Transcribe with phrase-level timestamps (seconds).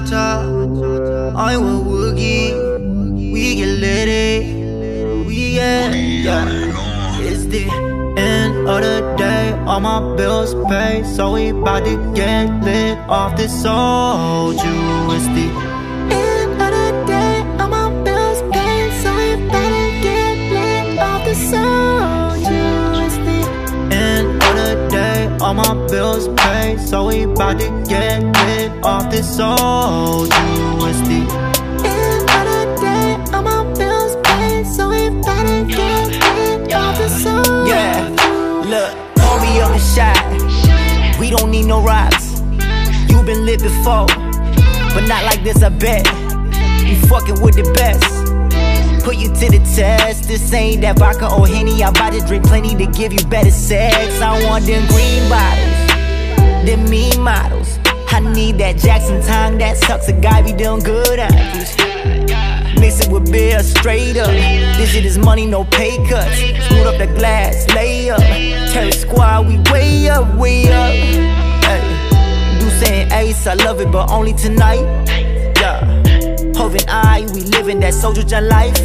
[0.00, 1.32] cha cha.
[1.36, 2.52] I'm with Woogie.
[3.32, 5.24] We get litty.
[5.26, 7.20] We get, yeah.
[7.20, 7.64] It's the
[8.16, 9.52] end of the day.
[9.66, 11.06] All my bills paid.
[11.06, 15.14] So we bout to get lit off this soju.
[15.14, 15.69] It's the
[25.50, 26.78] All my bills paid.
[26.78, 29.40] So we bout to get lit off this
[33.32, 37.66] the bills paid, so we better get lit off the.
[37.66, 38.08] Yeah,
[38.62, 38.94] look,
[39.74, 41.18] a shot.
[41.18, 42.42] We don't need no rocks.
[43.08, 46.06] You been lit before, but not like this, I bet.
[46.86, 48.19] You fucking with the best.
[49.10, 50.28] Put you to the test.
[50.28, 51.82] This ain't that vodka or henny.
[51.82, 54.20] I'm about to drink plenty to give you better sex.
[54.20, 57.80] I want them green bottles, them mean models.
[58.06, 61.32] I need that Jackson tongue that sucks a guy be doing good at.
[62.78, 64.30] Mix it with beer straight up.
[64.78, 66.36] This shit is money, no pay cuts.
[66.68, 68.20] Smooth up the glass, lay up.
[68.20, 70.92] Terry squad, we way up, way up.
[71.64, 75.09] Hey, do saying ace, I love it, but only tonight.
[76.72, 78.76] And I, we living that soju life.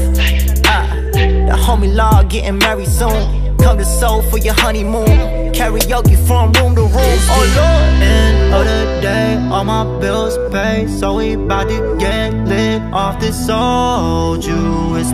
[0.66, 3.56] Ah, the homie law getting married soon.
[3.58, 5.54] Come to Seoul for your honeymoon.
[5.54, 6.92] Karaoke from room to room.
[6.96, 8.02] Oh Lord.
[8.02, 13.38] End of the day, all my bills paid, so we to get lit off this
[13.48, 15.00] soju.
[15.00, 15.12] It's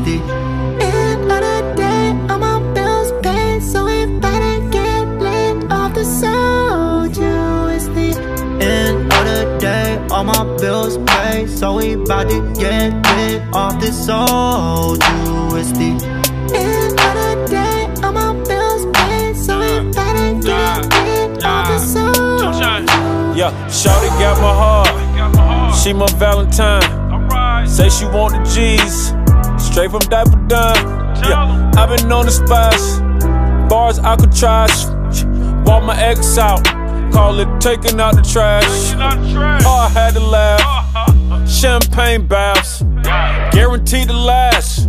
[9.62, 15.59] day, all my bills paid, so we bout to get lit off this soju.
[15.59, 15.92] It's the
[16.58, 21.78] end of the day, all my bills paid, so we better get lit off the
[21.94, 23.38] soju.
[23.38, 25.75] Yeah, Shawty got my heart.
[25.78, 27.68] She my Valentine.
[27.68, 29.14] Say she want the G's.
[29.64, 30.75] Straight from diaper done.
[31.24, 33.00] Yeah, i been on the spice
[33.69, 34.88] Bars Alcatraz.
[35.66, 36.81] Walk my ex out.
[37.11, 38.94] Call it taking out the trash.
[39.66, 41.47] Oh, I had to laugh.
[41.49, 42.83] Champagne baths.
[43.51, 44.88] Guaranteed to last.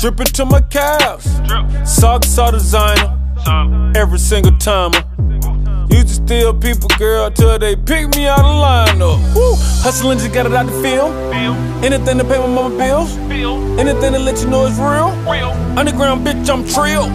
[0.00, 1.30] Dripping to my calves.
[1.84, 3.18] Socks all designer.
[3.94, 4.92] Every single time.
[5.90, 9.18] Used to steal people, girl, till they pick me out of line up.
[9.36, 9.54] Woo!
[9.84, 11.12] Hustling just got it out the field.
[11.84, 13.14] Anything to pay my mama bills.
[13.78, 15.08] Anything to let you know it's real.
[15.78, 17.08] Underground bitch, I'm trill.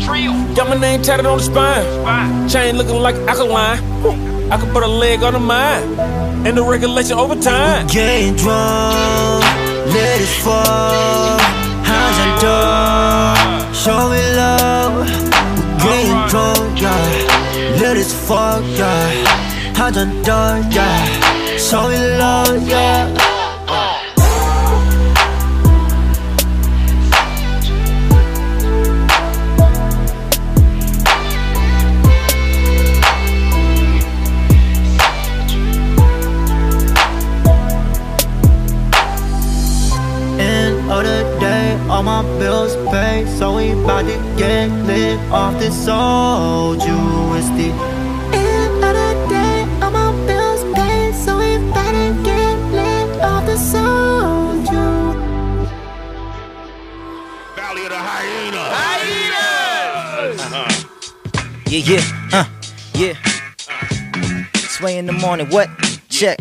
[0.56, 2.48] Got my name tatted on the spine.
[2.48, 3.82] Chain looking like alkaline.
[4.04, 4.37] Woo!
[4.50, 6.00] I could put a leg on the mine.
[6.46, 7.88] And the regulation over time.
[7.88, 9.44] Getting drunk,
[9.94, 11.40] let it fall.
[11.84, 14.94] Hands on door, show me love.
[15.84, 17.82] We're getting drunk, yeah.
[17.82, 19.76] Let it fall, yeah.
[19.76, 21.58] Hands on door, yeah.
[21.58, 23.27] Show me love, yeah.
[43.88, 47.38] So we bout to get lit off this soju.
[47.38, 47.72] It's the
[48.34, 53.56] End of the day, all my bills paid, so we better get lit off the
[53.56, 54.86] soju.
[57.56, 58.64] Valley of the Hyena.
[61.70, 62.04] Yeah, yeah,
[62.34, 62.46] uh,
[62.94, 63.14] yeah.
[64.56, 65.70] Sway in the morning, what?
[66.10, 66.40] Check.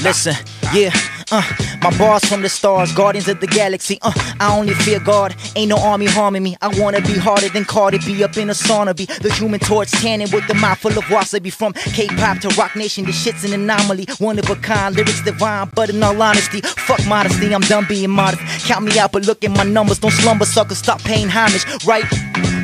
[0.00, 0.34] Listen,
[0.72, 0.90] yeah,
[1.30, 1.42] uh,
[1.82, 3.98] my boss from the stars, guardians of the galaxy.
[4.02, 6.56] Uh, I only fear God, ain't no army harming me.
[6.60, 8.96] I wanna be harder than Cardi B up in a sauna.
[8.96, 11.52] Be the human torch tanning with the mouth full of wasabi.
[11.52, 14.06] From K-pop to Roc Nation, this shit's an anomaly.
[14.18, 18.10] One of a kind, lyrics divine, but in all honesty, fuck modesty, I'm done being
[18.10, 18.42] modest.
[18.66, 19.98] Count me out, but look at my numbers.
[19.98, 22.04] Don't slumber, sucker, stop paying homage, right?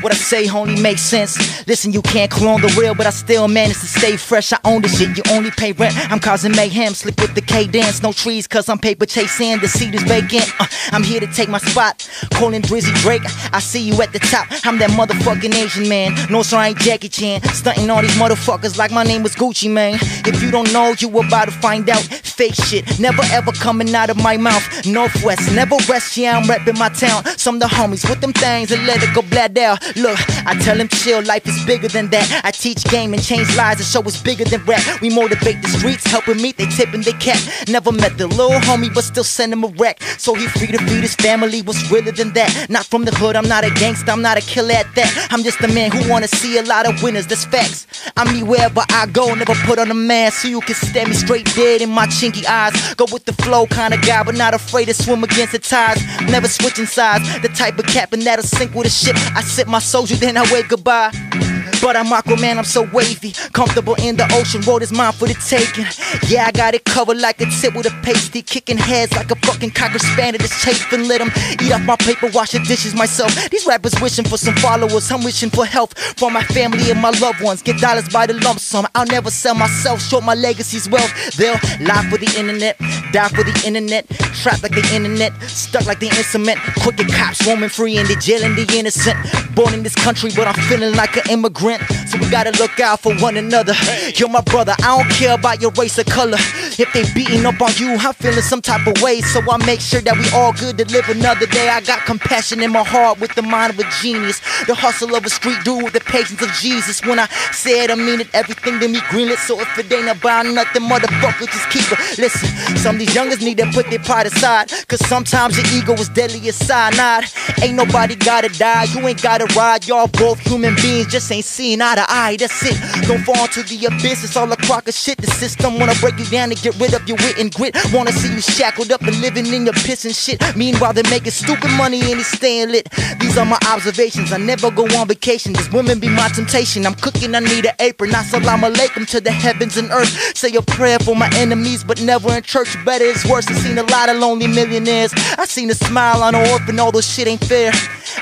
[0.03, 1.67] What I say only makes sense.
[1.67, 4.53] Listen, you can't clone the real, but I still manage to stay fresh.
[4.53, 5.95] I own the shit, you only pay rent.
[6.11, 8.03] I'm causing mayhem, slip with the K dance.
[8.03, 9.59] No trees, cause I'm paper chasing.
[9.59, 10.49] The seed is vacant.
[10.61, 12.09] Uh, I'm here to take my spot.
[12.35, 13.23] Calling Drizzy Drake,
[13.53, 14.47] I see you at the top.
[14.65, 16.15] I'm that motherfucking Asian man.
[16.31, 17.43] No, sir, I ain't Jackie Chan.
[17.55, 19.99] Stunting all these motherfuckers like my name was Gucci Mane.
[20.27, 22.03] If you don't know, you about to find out.
[22.39, 24.87] Fake shit, never ever coming out of my mouth.
[24.87, 27.25] Northwest, never rest, yeah, I'm repping my town.
[27.37, 29.83] Some of the homies with them things and let it go blad out.
[29.97, 32.43] Look, I tell him chill, life is bigger than that.
[32.45, 34.83] I teach game and change lives, the show is bigger than rap.
[35.01, 37.41] We motivate the streets, helping me, they tipping they cap.
[37.69, 40.03] Never met the little homie, but still send him a wreck.
[40.19, 42.69] So he free to feed his family, what's realer than that?
[42.69, 45.29] Not from the hood, I'm not a gangster, I'm not a killer at that.
[45.31, 47.87] I'm just a man who wanna see a lot of winners, that's facts.
[48.17, 51.15] I mean, wherever I go, never put on a mask so you can stare me
[51.15, 52.95] straight dead in my chinky eyes.
[52.95, 56.03] Go with the flow kind of guy, but not afraid to swim against the tides.
[56.23, 59.17] Never switching sides, the type of captain that'll sink with a ship.
[59.35, 61.48] I sip my soju, then I wave goodbye.
[61.89, 63.33] But I'm Aquaman, I'm so wavy.
[63.55, 65.87] Comfortable in the ocean, road is mine for the taking.
[66.29, 68.43] Yeah, I got it covered like a tip with a pasty.
[68.43, 71.09] Kicking heads like a fucking cocker spaniel that's chafing.
[71.09, 71.33] Let them
[71.63, 73.33] eat off my paper, wash the dishes myself.
[73.49, 77.09] These rappers wishing for some followers, I'm wishing for health for my family and my
[77.23, 77.63] loved ones.
[77.63, 78.87] Get dollars by the lump sum.
[78.95, 81.11] I'll never sell myself, short my legacy's wealth.
[81.39, 82.79] They'll lie for the internet,
[83.13, 84.07] die for the internet.
[84.43, 86.59] Trapped like the internet, stuck like the instrument.
[86.83, 89.17] Crooked cops roaming free and they jailing the innocent.
[89.55, 91.78] Born in this country, but I'm feeling like an immigrant.
[92.07, 93.75] So we gotta look out for one another.
[94.15, 96.39] You're my brother, I don't care about your race or color.
[96.79, 99.21] If they beating up on you, I'm feeling some type of way.
[99.21, 101.69] So I make sure that we all good to live another day.
[101.69, 104.41] I got compassion in my heart with the mind of a genius.
[104.67, 107.05] The hustle of a street dude with the patience of Jesus.
[107.05, 108.29] When I say it, I mean it.
[108.35, 109.39] Everything to me greenlit.
[109.39, 112.19] So if it ain't about nothing, motherfucker, just keep it.
[112.19, 114.71] Listen, some of these youngers need to put their pride aside.
[114.89, 117.25] Cause sometimes your ego is deadly as cyanide.
[117.63, 119.87] Ain't nobody gotta die, you ain't gotta ride.
[119.87, 122.37] Y'all both human beings, just ain't seeing eye to eye.
[122.37, 122.77] That's it.
[123.07, 125.19] Don't fall into the abyss, it's all a crock of shit.
[125.19, 127.77] The system wanna break you down and get rid of your wit and grit.
[127.93, 130.41] Wanna see you shackled up and living in your piss and shit.
[130.57, 132.89] Meanwhile, they're making stupid money and it's staying lit.
[133.21, 134.33] These are my observations.
[134.33, 135.53] I never go on vacation.
[135.53, 136.87] This women be my temptation.
[136.87, 138.11] I'm cooking, I need an apron.
[138.11, 140.13] Now salam alaikum to the heavens and earth.
[140.37, 142.71] Say a prayer for my enemies, but never in church.
[142.85, 143.47] Better is worse.
[143.49, 145.13] I seen a lot of lonely millionaires.
[145.37, 147.73] I seen a smile on an orphan, all this shit ain't fair.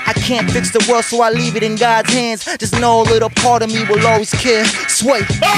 [0.08, 2.44] I can't fix the world, so I leave it in God's hands.
[2.58, 4.64] Just know a little part of me will always care.
[4.88, 5.20] Sway.
[5.20, 5.50] We got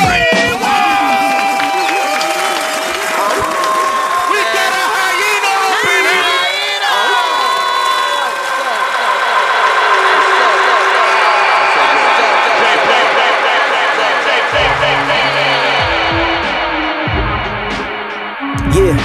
[4.73, 6.41] a hyena up in here.
[18.75, 18.97] Yeah.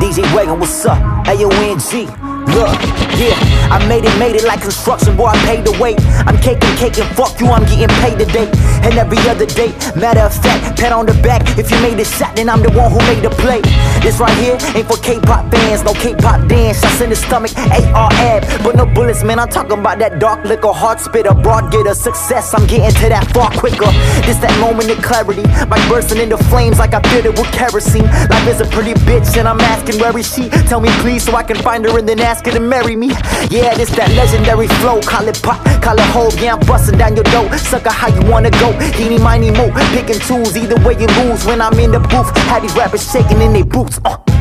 [0.00, 0.98] DJ Wagon, what's up?
[1.26, 2.27] A-O-M-G.
[2.54, 2.80] Look,
[3.20, 3.36] yeah,
[3.70, 6.00] I made it, made it like construction, boy, I paid the weight.
[6.26, 8.48] I'm caking, caking, fuck you, I'm getting paid today.
[8.82, 11.58] And every other day, matter of fact, pat on the back.
[11.58, 13.60] If you made a shot, then I'm the one who made the play.
[14.00, 16.80] This right here ain't for K-pop fans, no K-pop dance.
[16.80, 19.38] Shots in the stomach, AR-ab, but no bullets, man.
[19.38, 22.54] I'm talking about that dark liquor, heart spitter, broad getter, success.
[22.54, 23.90] I'm getting to that far quicker.
[24.26, 28.06] This that moment of clarity, like bursting into flames, like I filled it with kerosene.
[28.30, 30.48] Life is a pretty bitch, and I'm asking where is she?
[30.70, 33.08] Tell me please, so I can find her and then ask her to marry me.
[33.50, 36.34] Yeah, this that legendary flow, call it pop, call it hold.
[36.40, 37.46] Yeah, I'm busting down your door.
[37.58, 38.72] sucker, how you wanna go?
[38.98, 40.56] Eeny, miny, mo, pick tools.
[40.56, 42.30] Either way you lose when I'm in the booth.
[42.48, 44.00] Had these rappers shaking in their boots.
[44.04, 44.37] Uh.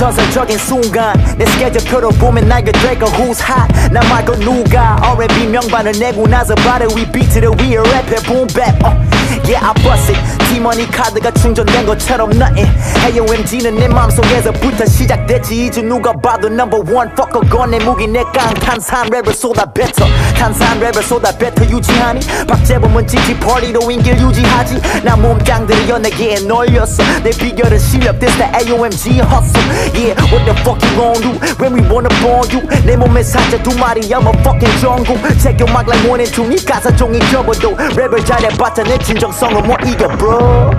[0.00, 1.12] 전설적인 순간.
[1.36, 3.92] 내 스케줄표를 보면 날 그대가 who's hot?
[3.92, 4.96] 나 말고 누가?
[5.02, 8.82] R&B 명반을 내고 나서 바로 위 비트를 위에 랩해 boom bap.
[8.82, 8.96] uh.
[9.44, 10.18] Yeah I bust it.
[10.48, 12.66] T-money 카드가 충전된 것처럼 nothing
[13.04, 15.66] AOMG는 내 맘속에서부터 시작됐지.
[15.66, 17.46] 이제 누가 봐도 number one fucker.
[17.50, 20.08] 건내 무기 내 깡 탄산 랩을 쏟아 뱉어.
[20.38, 21.68] 탄산 랩을 쏟아 뱉어.
[21.68, 22.20] 유지하니?
[22.48, 24.80] 박재범은 지지 party로 인길 유지하지.
[25.04, 27.02] 나 몸짱들을 연예계에 널렸어.
[27.22, 31.72] 내 비결은 실력 this the AOMG hustle Yeah what the fuck you gon' do when
[31.74, 35.86] we wanna born you 내 몸에 사자 두 마리 I'm a fucking 전공 제껴 막
[35.86, 40.70] like one and two 네 가사 종이 접어도 랩을 잘해봤자 내 진정성은 못 이겨 bro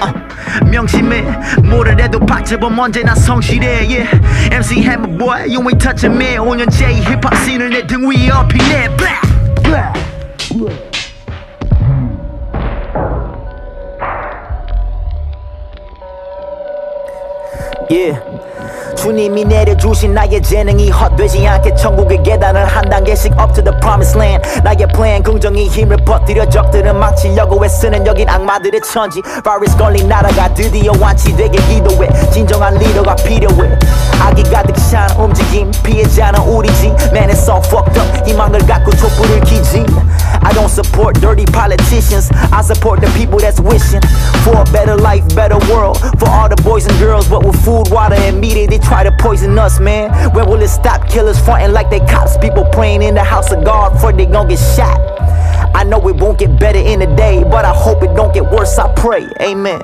[0.00, 0.12] 아,
[0.70, 1.22] 명심해
[1.64, 4.10] 뭐를 해도 박재범 언제나 성실해 yeah.
[4.52, 8.96] MC Hammer boy you ain't touching me 5년째 이 힙합 씬을 내 등 위에 업히네
[8.96, 9.20] blah,
[9.62, 9.92] blah.
[17.90, 18.41] Yeah.
[19.02, 24.48] 주님이 내려주신 나의 재능이 헛되지 않게 천국의 계단을 한 단계씩 up to the promised land.
[24.62, 29.20] 나의 plan 긍정이 힘을 퍼뜨려 적들은 망치려고 애쓰는 여긴 악마들의 천지.
[29.42, 32.30] 바리스 걸린 나라가 드디어 완치되게 기도해.
[32.30, 33.76] 진정한 리더가 필요해.
[34.20, 38.24] 악이 가득 찬 움직임 피해자는 우리지 Man it's all fucked up.
[38.24, 39.84] 희망을 갖고 촛불을 키지
[40.40, 42.30] I don't support dirty politicians.
[42.52, 44.02] I support the people that's wishing
[44.44, 45.98] For a better life, better world.
[46.18, 49.12] For all the boys and girls but with food, water and media They try to
[49.20, 50.32] poison us, man.
[50.34, 51.08] When will it stop?
[51.08, 52.36] Killers fronting like they cops?
[52.38, 54.98] People praying in the house of God for they gon' get shot.
[55.74, 58.44] I know it won't get better in the day But I hope it don't get
[58.44, 59.26] worse, I pray.
[59.40, 59.80] Amen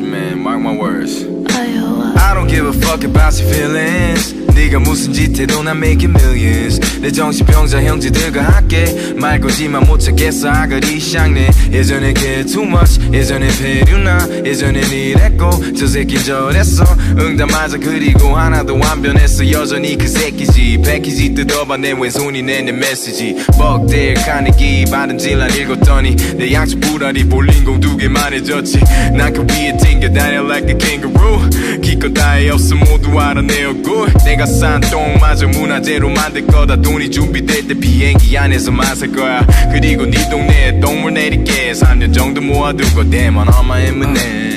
[0.00, 0.38] be a legend, man.
[0.38, 1.22] Mark my words.
[1.24, 2.14] Uh.
[2.18, 4.41] I don't give a fuck about your feelings.
[4.54, 7.00] 네가 무슨 짓 해도 난 making millions.
[7.00, 9.14] 내 정신병자 형제들과 함께.
[9.16, 10.48] 말 거지만 못 찾겠어.
[10.50, 11.50] 아가리 샹네.
[11.72, 13.00] 예전에 걔 too much.
[13.12, 14.28] 예전에 페류나.
[14.44, 16.84] 예전엔 이랬고 저 새끼 저랬어.
[17.18, 17.78] 응답하자.
[17.78, 19.50] 그리고 하나도 안 변했어.
[19.50, 20.80] 여전히 그 새끼지.
[20.84, 21.76] 패키지 뜯어봐.
[21.78, 23.36] 내 왼손이 내내 메시지.
[23.88, 28.80] that 카네기 받은 질난 읽었더니 내 양쪽 불알이 볼링공 두 개만 해졌지.
[29.14, 31.40] 난그 위에 튕겨 다녀 like a kangaroo
[31.92, 36.76] 기껏 다해 없어 모두 알아내어 good 내가 산 똥마저 문화재로 만들 거다.
[36.76, 39.46] 돈이 준비될 때 비행기 안에서만 살 거야.
[39.70, 44.51] 그리고 네 동네에 똥물 내릴게 3년 정도 모아두고 대만 on my Eminem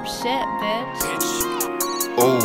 [0.00, 1.00] Real shit, bitch.
[2.16, 2.40] Ooh,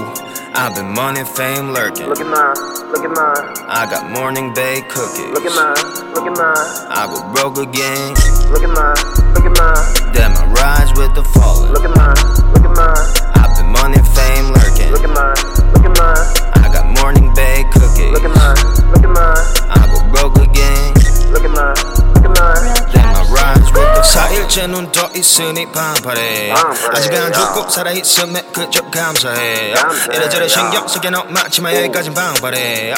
[0.55, 2.07] I've been money, fame lurking.
[2.07, 2.55] Look at mine,
[2.91, 5.31] look at mine, I got morning bay cookies.
[5.31, 5.79] look at mine,
[6.11, 8.11] look at mine, I go broke again.
[8.51, 8.99] look at mine,
[9.35, 11.71] look at mine, Then I rise with the fallen.
[11.71, 12.19] look at mine,
[12.51, 13.07] look at mine,
[13.39, 14.91] I've been money, fame lurking.
[14.91, 15.39] look at mine,
[15.71, 16.25] look at mine,
[16.59, 18.11] I got morning bay cookies.
[18.11, 18.59] look at mine,
[18.91, 20.91] look at mine, I go broke again.
[21.31, 21.94] look at mine, look at mine.
[24.13, 26.51] 4일째 눈 떠 있으니 반팔해
[26.93, 29.73] 아직 안 죽고 살아있음에 그저 감사해
[30.13, 32.93] 이래저래 신경 쓰게 너 맞지만 여기까진 방발해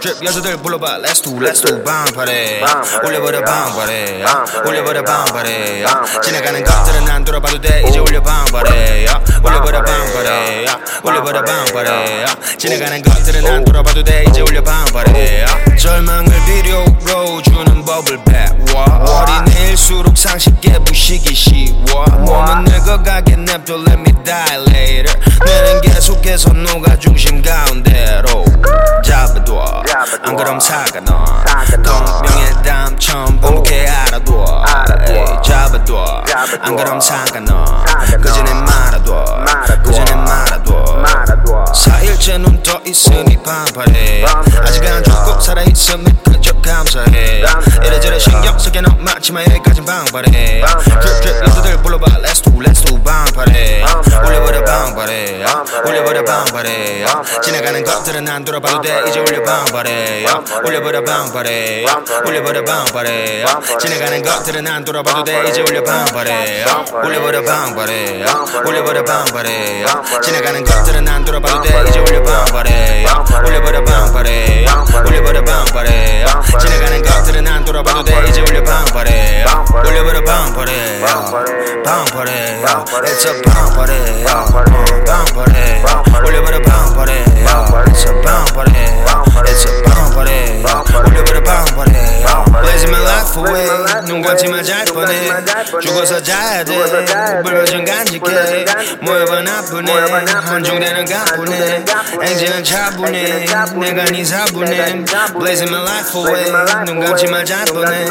[0.00, 0.98] 드립 여자들 불러봐.
[1.02, 2.62] Let's do let's do 방발해
[3.04, 4.24] 올려버려 방발해
[4.66, 5.84] 올려버려 방발해
[6.22, 7.84] 지나가는 것들은 안 돌아봐도 돼.
[7.88, 9.06] 이제 올려 방발해
[9.44, 10.66] 올려버려 방발해
[11.04, 12.24] 올려버려 방발해
[12.58, 14.24] 지나가는 것들은 안 돌아봐도 돼.
[14.28, 15.44] 이제 올려 방발해
[15.78, 18.84] 절망을 비료로 주는 버블팩 와.
[18.84, 22.04] 어린애일수록 상식 에 부시기 쉬워.
[22.18, 25.20] 몸은 늙어가게 냅둬 let me die later.
[25.44, 28.44] 뇌는 계속해서 녹아 중심 가운데로
[29.04, 29.82] 잡아둬.
[30.22, 31.24] 안 그럼 사가 너.
[31.82, 34.64] 동명의 담처럼 반복해 알아둬.
[35.08, 36.22] 에이, 잡아둬.
[36.60, 37.64] 안 그럼 사가 너.
[38.20, 39.24] 그전에 말아둬.
[39.84, 40.85] 그전에 말아둬
[41.74, 44.24] 사일째 눈 떠 있으니 반팔해
[44.60, 47.44] 아직 안 죽고 살아있음에 그저 감사해
[47.84, 53.00] 이래저래 신경 쓰게 너 맞지만 여기까진 방발해 드립 드립 여자들 불러봐 Let's do let's do
[53.04, 53.84] 방발해
[54.26, 55.44] 올려버려 방발해
[55.86, 57.04] 올려버려 방발해
[57.42, 60.26] 지나가는 것들은 안 돌아봐도 돼 이제 올려 방발해
[60.64, 61.84] 올려버려 방발해
[62.26, 63.44] 올려버려 방발해
[63.78, 66.64] 지나가는 것들은 안 돌아봐도 돼 이제 올려 방발해
[67.04, 68.24] 올려버려 방발해
[68.66, 69.84] 올려버려 방발해
[70.22, 73.04] 지나가는 것 들은 안 돌아봐도 돼 이제 올려 방발해
[73.44, 74.66] 올려버려 방발해
[75.04, 76.24] 올려버려 방발해
[76.60, 79.44] 지나가는 것들은 안 돌아봐도 돼 이제 올려 방발해
[79.84, 81.00] 올려버려 방발해
[81.84, 82.62] 방발해
[83.02, 84.24] It's a 방발해
[85.04, 85.82] 방발해
[86.24, 86.65] 올려버려
[93.36, 93.68] Away
[94.06, 95.28] 눈 감지만 잘 뻔해
[95.82, 96.74] 죽어서 자야 돼.
[97.42, 98.64] 불면증 간직해.
[99.02, 99.92] 모여봐 나쁘네.
[99.92, 101.84] 한중대는 가쁘네
[102.22, 103.46] 엔진은 차분해.
[103.78, 105.04] 내가 네 사분해.
[105.38, 106.50] Blazing my life away
[106.86, 108.06] 눈 감지만 잘 뻔해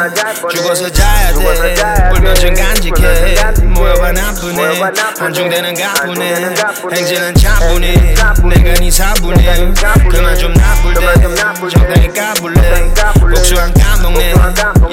[0.52, 2.10] 죽어서 자야 돼.
[2.12, 3.36] 불면증 간직해.
[3.64, 4.82] 모여봐 나쁘네.
[5.18, 6.56] 한중대는 가쁘네
[6.94, 8.16] 행진은 차분해.
[8.44, 9.74] 내가 네 사분해.
[10.10, 11.36] 그만 좀 나쁠 때
[11.72, 12.94] 적당히 까불래.
[13.20, 14.34] 복수한 까먹네.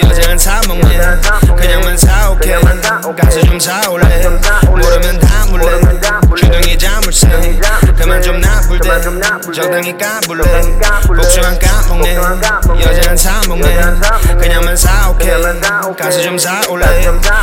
[0.02, 0.98] 여자 는 사먹네.
[1.56, 2.54] 그냥만 사올게
[3.16, 4.22] 가서 좀 사올래.
[4.66, 5.66] 모르면 다 물래.
[6.36, 7.60] 주둥이 자물쇠
[7.96, 8.88] 그만 좀 때.
[9.54, 10.42] 적당히 까불래.
[11.06, 12.16] 복수한 까먹네.
[12.80, 13.78] 여자는 사먹네.
[14.40, 15.32] 그냥만 사올게
[15.98, 16.86] 가서 좀 사올래.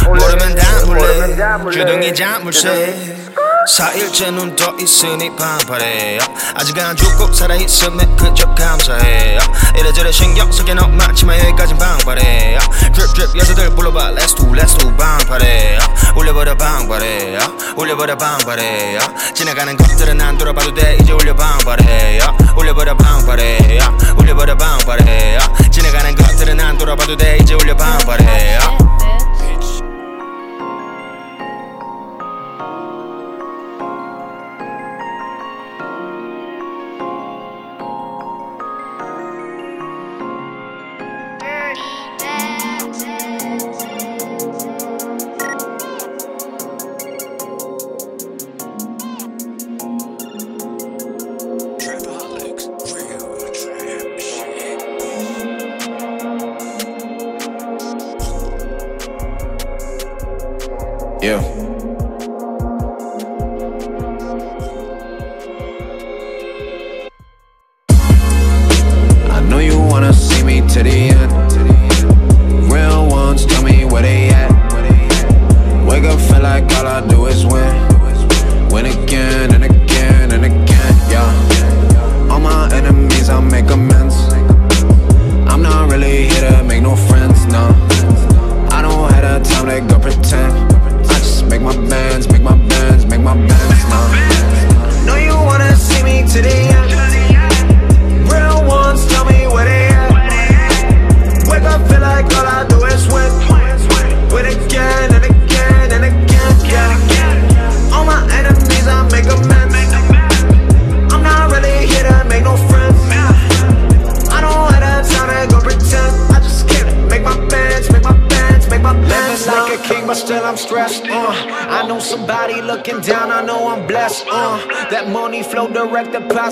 [0.05, 1.71] 모르면 다 물래.
[1.71, 3.19] 주둥이 자물쇠
[3.67, 6.17] 4일째 눈 떠 있으니 반팔해
[6.55, 9.37] 아직 안 죽고 살아있음에 그저 감사해
[9.77, 14.33] 이래저래 신경 쓰게 너 맞지만 여기까진 방발해 드 Drip, drip, yeah, yazı drip bulaba Let's
[14.33, 14.89] do, let's do.
[14.97, 15.77] Bang party
[16.15, 17.37] 올려버려 bang party
[17.77, 18.97] 올려버려 bang party
[19.33, 22.19] 지나가는 것들은 안 돌아봐도 돼 이제 올려 bang party
[22.57, 23.79] 올려버려 bang party
[24.17, 25.37] 올려버려 bang party
[25.71, 28.89] 지나가는 것들은 안 돌아봐도 돼 이제 올려 bang party
[41.39, 42.08] dirty.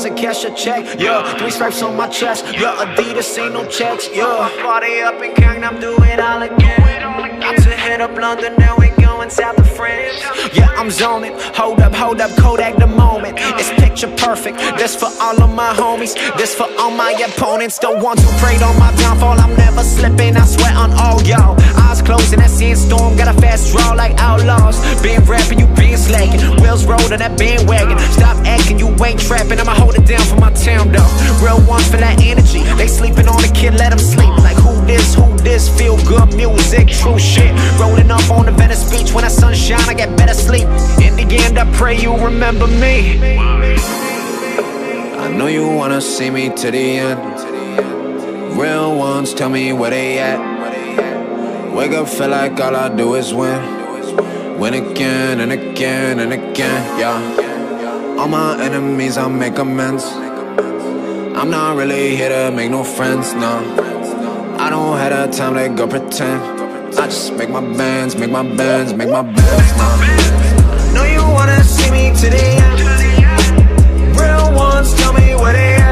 [0.08, 1.00] Deposit, cash a check.
[1.00, 2.46] Yeah, three stripes on my chest.
[2.54, 4.10] Yeah, Adidas ain't no checks.
[4.14, 5.97] Yeah, party up in Gangnam, do
[16.38, 17.80] This for all my opponents.
[17.80, 19.40] The ones who prayed on my downfall.
[19.40, 20.38] I'm never slipping.
[20.38, 21.56] I swear on all y'all.
[21.88, 24.78] Eyes closed in that storm Got a fast draw like outlaws.
[25.02, 26.40] Been rapping, you been slacking.
[26.62, 27.98] Wheels rolled on that bandwagon.
[28.12, 29.60] Stop acting, you ain't trapping.
[29.60, 31.10] I'ma hold it down for my town though.
[31.44, 32.64] Real ones for that energy.
[32.78, 34.34] They sleeping on the kid, let them sleep.
[34.46, 35.70] Like who this, who this?
[35.78, 37.54] Feel good music, true shit.
[37.80, 40.68] Rolling up on the Venice Beach when the sunshine, I get better sleep.
[41.02, 43.57] In the end, I pray you remember me.
[45.48, 48.60] Know you wanna see me to the end.
[48.60, 50.40] Real ones tell me where they at.
[51.74, 54.60] Wake up, feel like all I do is win.
[54.60, 58.18] Win again and again and again, yeah.
[58.20, 60.04] All my enemies, I make amends.
[61.40, 63.54] I'm not really here to make no friends, no.
[64.60, 66.42] I don't have the time to go pretend.
[67.00, 69.88] I just make my bands, make my bands, make my bands, no.
[70.94, 72.97] Know you wanna see me to the end.
[75.48, 75.87] Me where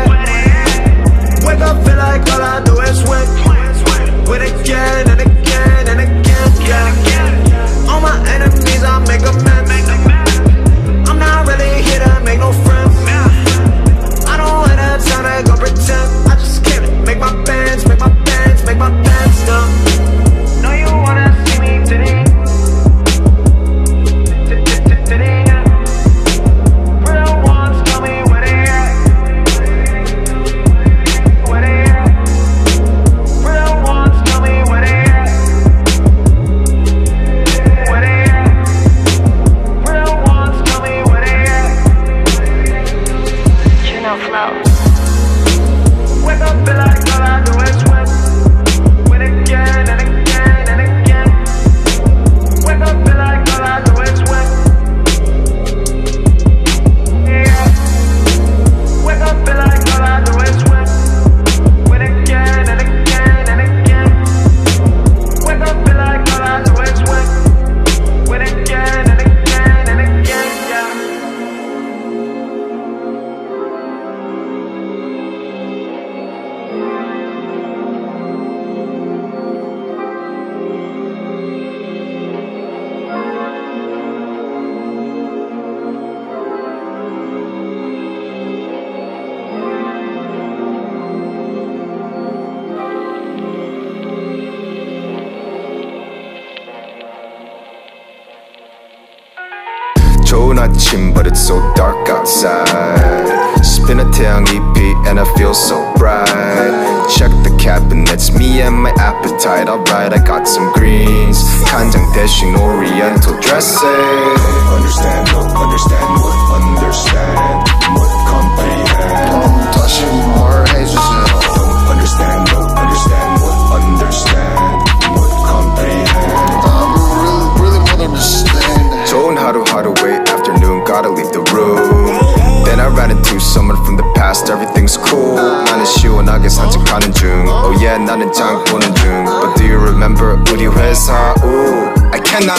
[133.34, 137.98] I ran into someone from the past everything's cool 나는 시원하게 산책하는 중 Oh yeah
[137.98, 142.54] 나는 장 보는 중 But do you remember 우리 회사 Ooh I cannot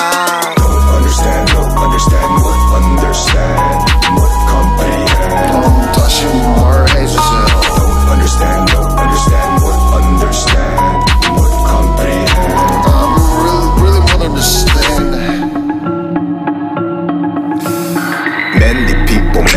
[0.57, 3.79] Don't understand don't understand what understand
[4.11, 6.25] what comprehend 다시
[6.59, 6.64] 말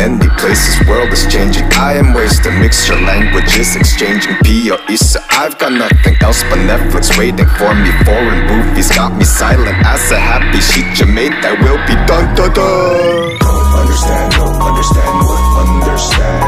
[0.08, 1.64] many places, world is changing.
[1.76, 5.20] I am wasting mixture languages, exchanging P or Issa.
[5.30, 7.90] I've got nothing else but Netflix waiting for me.
[8.08, 12.34] Foreign movies got me silent as a happy shit you made that will be done.
[12.34, 13.36] dun, dun.
[13.44, 16.39] Don't understand, don't understand, what understand,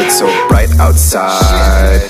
[0.00, 2.00] but it's so bright outside.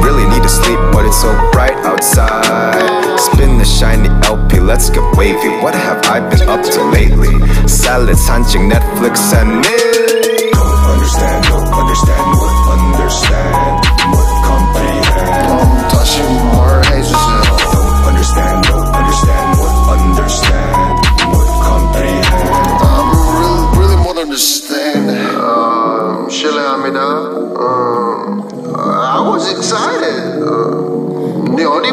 [0.00, 3.18] Really need to sleep, but it's so bright outside.
[3.18, 5.48] Spin the shiny LP, let's get wavy.
[5.60, 7.34] What have I been up to lately?
[7.66, 10.50] Salads, hunching Netflix and me.
[10.52, 13.51] Don't understand, don't understand, what understand,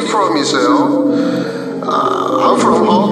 [0.10, 1.14] from Israel.
[1.84, 3.09] Uh, I'm from home.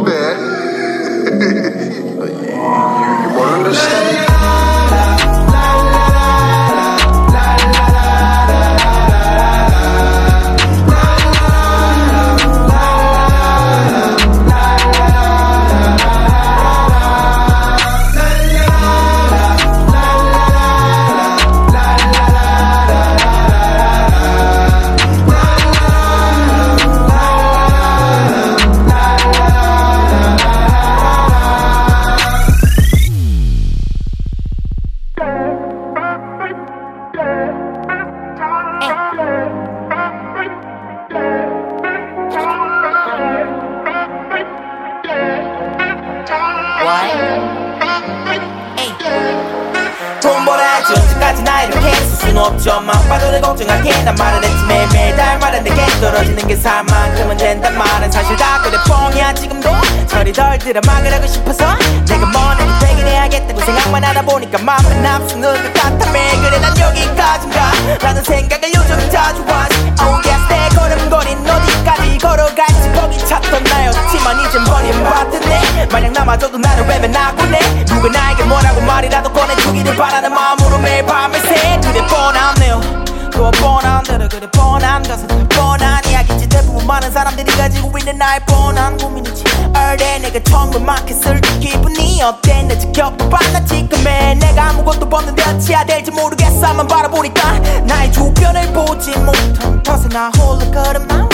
[52.38, 58.12] 수는 없지만 빠져들 걱정할게 난 말을 했지 매달 닮아는 내게 떨어지는 게 삶만큼은 된단 말은
[58.12, 58.78] 사실 다 그래.
[58.88, 59.70] 뻥이야 지금도.
[60.08, 61.76] 철이 덜 들어 막을 하고 싶어서.
[62.06, 66.60] 내가 뭐는 되긴 해야겠다고 생각만 하다 보니까 맘은 앞서는 것 매일 그래?
[66.60, 67.72] 난 여기까지인가?
[68.02, 69.93] 라는 생각을 요즘 자주 하지.
[70.02, 75.88] Oh yes 내 걸음걸이는 어디까지 걸어갈지 거기 찾던 나였지만 이젠 버림 받았네.
[75.91, 81.80] 만약 남아줘도 나를 외면하고 내 누가 나에게 뭐라고 말이라도 꺼내주기를 바라는 마음으로 매일 밤을 새
[81.82, 85.16] 그래 뻔하네요 또 뻔한 대로 그래 뻔한 더
[85.50, 86.50] 뻔한 이야기지.
[86.50, 89.44] 대부분 많은 사람들이 가지고 있는 나의 뻔한 고민이지.
[89.76, 92.63] 얼대 내가 처음으로 마켓을 기분이 어때?
[92.63, 99.82] 내 지켜봐봤나 지금의 내가 아무것도 없는데 어찌해야 될지 모르겠어 만 바라보니까 나의 주변을 보지 못한
[99.84, 101.30] 탓에 나 홀로 걸음만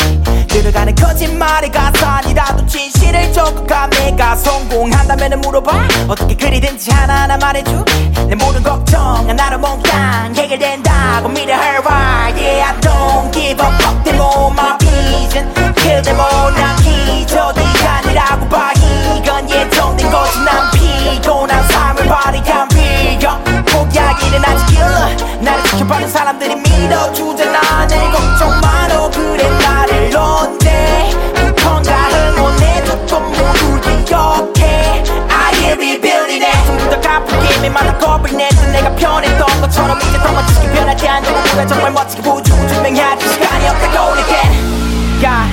[0.47, 5.87] 들어가는 거짓말의 가사니라도 진실을 적어가 내가 성공한다면 물어봐.
[6.07, 7.93] 어떻게 그리든지 하나하나 말해줄게
[8.27, 14.03] 내 모든 걱정 하나로 몽땅 해결된다고 믿어 her right Yeah I don't give a fuck.
[14.03, 20.71] Them all my vision Kill them all 난 기저귀가 아니라고 봐 이건 예정된 거지 난
[20.71, 23.29] 피곤한 삶을 발휘한 비교
[23.65, 34.05] 포기하기는 아직 길러 나를 지켜봐준 사람들이 믿어주잖아 내 걱정 마너 그래 나를 언제부턴가 응원해줬던 모두
[34.05, 35.03] 기억해.
[35.29, 36.65] I am rebuilding it.
[36.65, 39.42] 전부 다 갚을게 많은 겁을 냈던 내가 편했던
[39.73, 45.47] 것처럼 이제 더 멋지게 변하지 않고 누가 정말 멋지게 보여주고 증명해야지 시간이 없다고 느껴 야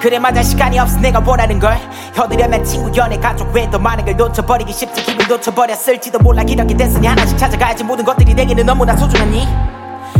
[0.00, 0.42] 그래 맞아.
[0.42, 0.98] 시간이 없어.
[0.98, 1.78] 내가 원하는 걸
[2.14, 5.02] 혀들려면 친구 연애 가족 외에 더 많은 걸 놓쳐버리기 쉽지.
[5.02, 6.40] 기분 놓쳐버렸을지도 몰라.
[6.40, 7.84] 이렇게 됐으니 하나씩 찾아가야지.
[7.84, 9.46] 모든 것들이 내게는 너무나 소중하니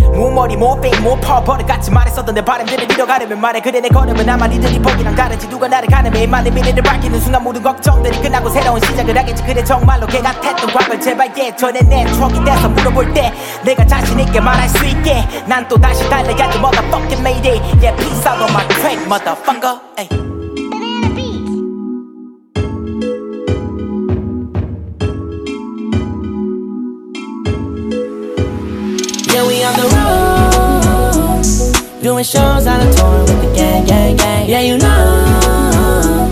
[0.08, 3.60] 무머리 무페인 무퍼버릇 같이 말했었던 내 바람들을 잃어가려면 말해.
[3.60, 5.48] 그래 내 걸음은 아마 니들이 보기랑 다르지.
[5.48, 9.42] 누가 나를 가는 매일만의 미래를 밝히는 순간 모든 걱정들이 끝나고 새로운 시작을 하겠지.
[9.42, 13.32] 그래 정말로 개 같았던 과거를 제발 예전에 내 추억이 돼서 물어볼 때
[13.64, 15.26] 내가 자신있게 말할 수 있게.
[15.46, 17.60] 난 또 다시 달려야지 motherfucking mayday.
[17.80, 19.78] Yeah peace out on my crack motherfucker.
[19.96, 20.29] Ay.
[32.02, 34.48] Doing shows on the tour with the gang, gang, gang.
[34.48, 36.30] Yeah, you know.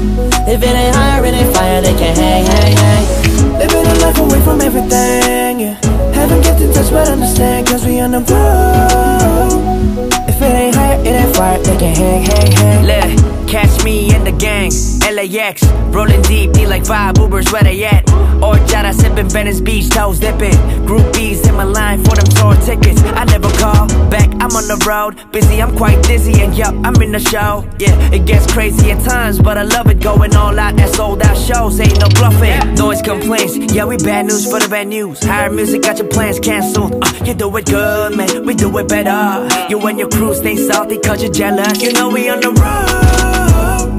[0.48, 3.58] If it ain't higher, it ain't fire, they can't hang, hang, hang.
[3.58, 5.76] Living a life away from everything, yeah.
[6.14, 10.08] Haven't kept in touch, but understand, cause we on the road.
[10.26, 12.86] If it ain't higher, it ain't fire, they can't hang, hang, hang.
[12.86, 14.70] Look, catch me in the gang.
[15.08, 15.64] LAX.
[15.94, 18.04] Rolling deep, need like five Ubers where they at.
[18.06, 20.54] Horchata sipping Venice Beach, toes dipping.
[20.86, 23.02] Groupies in my line for them tour tickets.
[23.02, 25.32] I never call back, I'm on the road.
[25.32, 27.68] Busy, I'm quite dizzy, and yup, I'm in the show.
[27.78, 31.22] Yeah, it gets crazy at times, but I love it going all out at sold
[31.22, 31.80] out shows.
[31.80, 32.74] Ain't no bluffing.
[32.74, 35.20] Noise complaints, yeah, we bad news for the bad news.
[35.20, 37.02] H1GHR Music, got your plans canceled.
[37.02, 39.48] Uh, you do it good, man, we do it better.
[39.70, 41.82] You and your crew stay salty cause you're jealous.
[41.82, 43.07] You know we on the road.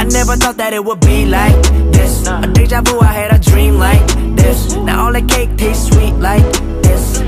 [0.10, 1.54] I never thought that it would be like
[1.94, 2.26] this.
[2.28, 4.02] A deja vu, I had a dream like
[4.36, 4.74] this.
[4.78, 6.42] Now all the cake tastes sweet like
[6.82, 7.22] this.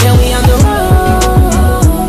[0.00, 2.08] Yeah, we on the road.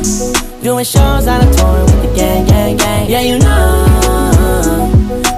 [0.63, 3.09] Doing shows on a tour with the gang, gang, gang.
[3.09, 4.89] Yeah, you know.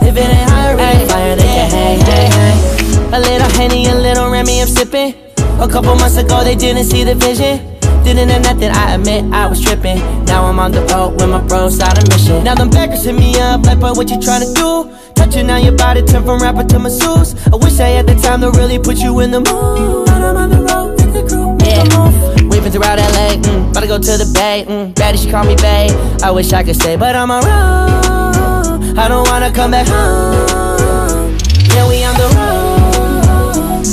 [0.05, 3.13] If it ain't hot, really fire, they can hang, hang, hang.
[3.15, 5.15] A little Henny, a little Remy, I'm sipping.
[5.59, 7.74] A couple months ago, they didn't see the vision.
[8.05, 9.97] Didn't have nothing, I admit I was tripping.
[10.25, 12.43] Now I'm on the road with my bros out of mission.
[12.43, 14.95] Now them backers hit me up, like, boy, what you tryna do?
[15.15, 17.33] Touching on your body, turn from rapper to masseuse.
[17.51, 20.05] I wish I had the time to really put you in the mood.
[20.05, 21.57] But I'm on the road with the crew.
[21.65, 24.65] Yeah, weaving throughout LA, mm, about to go to the bay.
[24.67, 25.89] Mm, baddie, she call me bae.
[26.21, 28.99] I wish I could stay, but I'm around.
[28.99, 31.35] I don't wanna come back home.
[31.73, 33.83] Yeah, we on the road,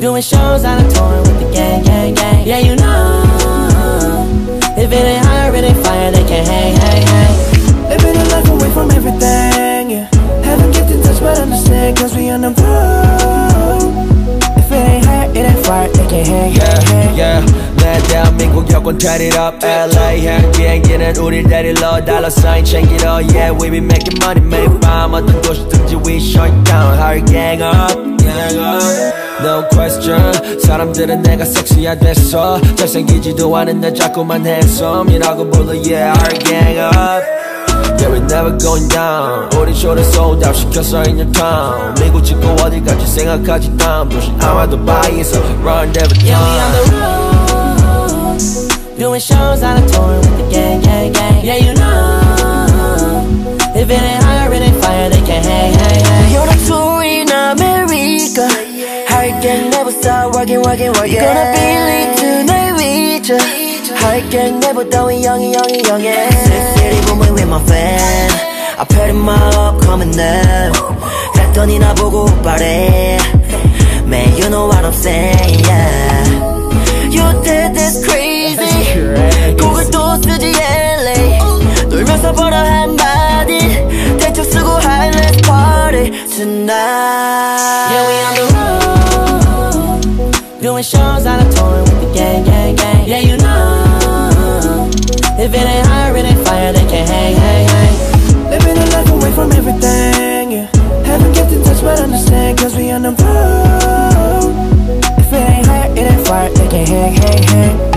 [0.00, 2.44] doing shows on a tour with the gang, gang, gang.
[2.44, 3.31] Yeah, you know.
[4.82, 7.88] If it ain't higher, it ain't fire, they can hang, hang, hang.
[7.88, 10.08] Living a life away from everything, yeah.
[10.42, 13.94] Haven't get in touch, but understand, cause we on the road.
[14.58, 17.16] If it ain't higher, it ain't fire, they can hang, hang, hang.
[17.16, 17.51] yeah, 내
[18.81, 23.69] 대한민국 여권 turn it up LA 향 비행기는 우릴 데리러 달러 사인 챙기러 Yeah we
[23.69, 29.13] be making money 매일 밤 어떤 도시든지 we shut down Hurry gang up gang up
[29.41, 37.37] No question 사람들은 내가 섹시야 됐어 잘생기지도 않은데 자꾸만 handsomei라고 불러 Yeah hurry gang up
[37.99, 39.49] Yeah, we're never going down.
[39.59, 41.95] 우리 쇼를 sold out 시켰어 in your town.
[41.95, 46.27] 미국 찍고 어디 갈지 생각하지 다음 도시 아마도 바이에서 run every time.
[46.27, 48.70] Yeah, we on the road,
[49.01, 51.45] doing shows on a tour with the gang, gang, gang.
[51.45, 53.21] Yeah, you know,
[53.75, 56.33] if it ain't higher, it ain't fire, they can hang, hang, hang.
[56.33, 58.47] You're a tour in America.
[59.09, 61.19] I can never stop working, working, working.
[61.19, 63.37] Gonna be late tonight with ya.
[64.07, 66.29] I can never down young, young, young, yeah.
[66.75, 68.31] City booming with my fan.
[68.79, 70.71] I put him up, coming now.
[71.57, 73.17] 했더니 나보고 말해.
[74.05, 76.07] Man, you know what I'm saying, yeah.
[77.09, 77.23] You
[86.12, 87.88] tonight.
[87.92, 88.46] Yeah, we on the
[90.12, 93.06] road, doing shows on a tour with the gang, gang, gang.
[93.08, 94.88] Yeah, you know,
[95.38, 97.94] if it ain't higher, it ain't fire, they can't hang, hang, hang.
[98.50, 100.68] Living a life away from everything, yeah.
[101.04, 104.52] Haven't get in touch, but understand, cause we on the road.
[105.18, 107.92] If it ain't higher, it ain't fire, they can't hang, hang, hang.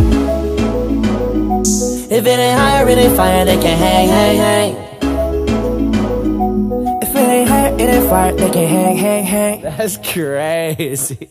[2.08, 4.94] If it ain't higher, it ain't fire, they can't hang, hang, hang.
[7.95, 9.62] It they can hang, hang, hang.
[9.62, 11.29] That's crazy.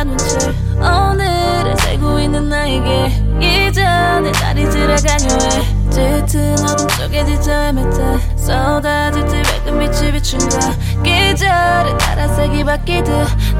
[0.00, 0.38] 가둔 채
[0.78, 5.90] 오늘을 살고 있는 나에게 이전에 날이 지나가려 해.
[5.90, 8.38] 짙은 어둠 속에 뒤져 헤맸다.
[8.38, 13.12] 쏟아질 때 밝은 빛이 비춘다 계절의 따라살기 바뀌듯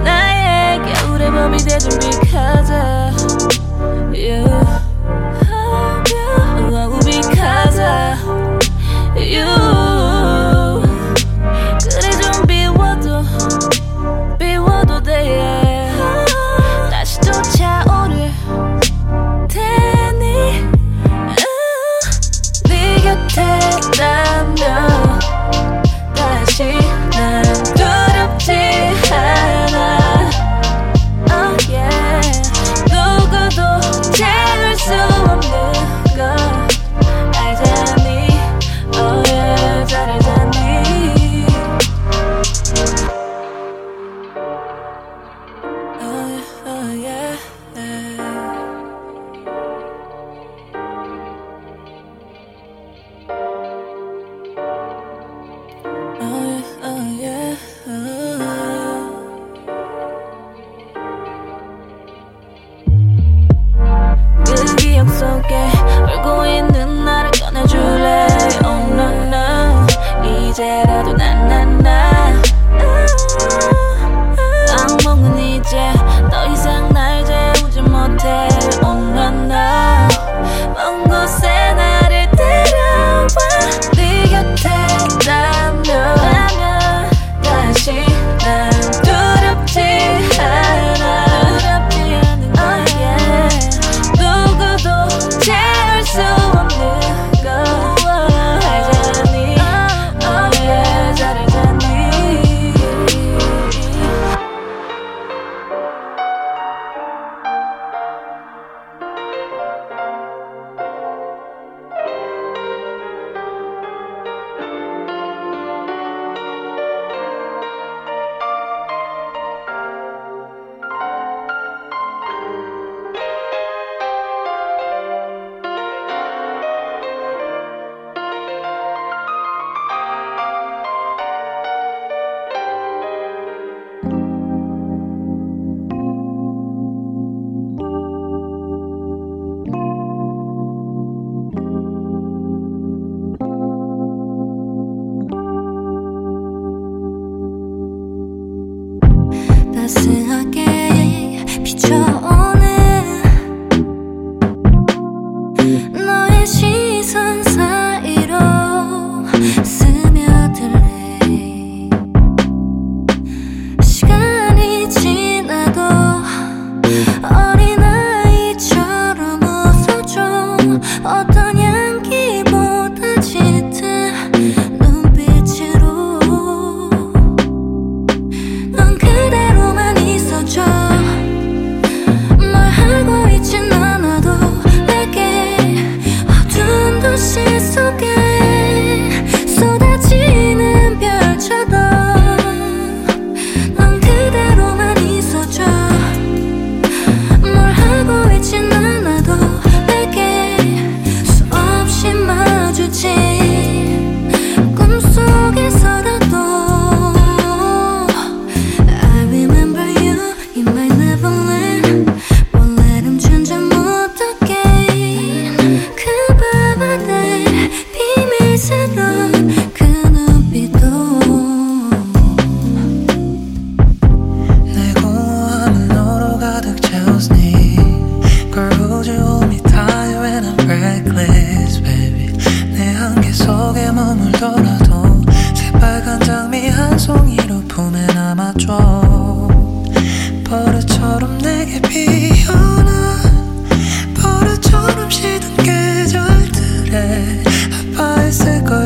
[0.03, 4.46] 나의 겨울의 because of you.
[4.46, 4.79] oh,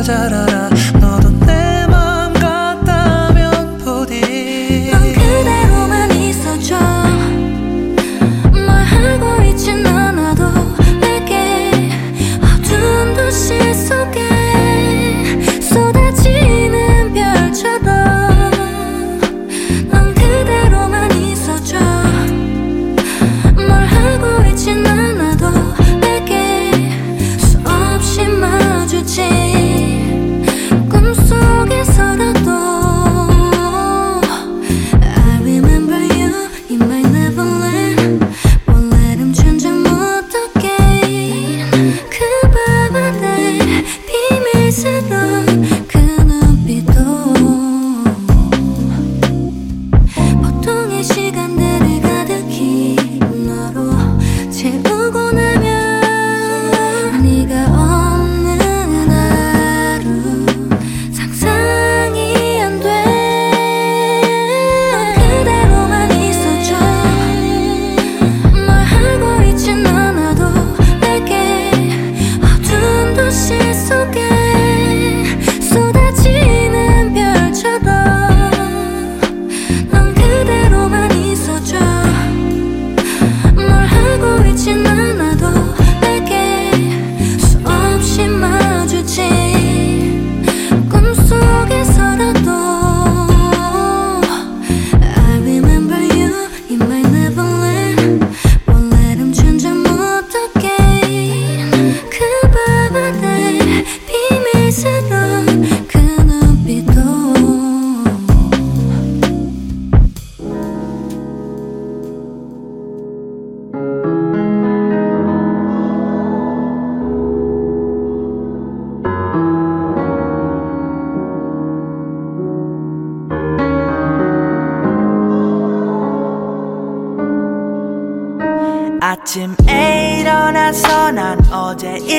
[0.05, 0.54] 찾아라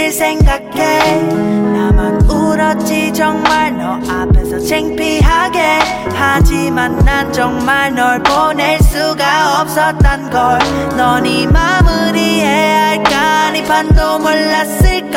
[0.05, 1.21] 일 생각해.
[1.73, 5.79] 나만 울었지 정말 너 앞에서 창피하게.
[6.13, 10.59] 하지만 난 정말 널 보낼 수가 없었단 걸.
[10.95, 13.04] 너니 마무리해야 네
[13.67, 15.15] 반도 몰랐을걸.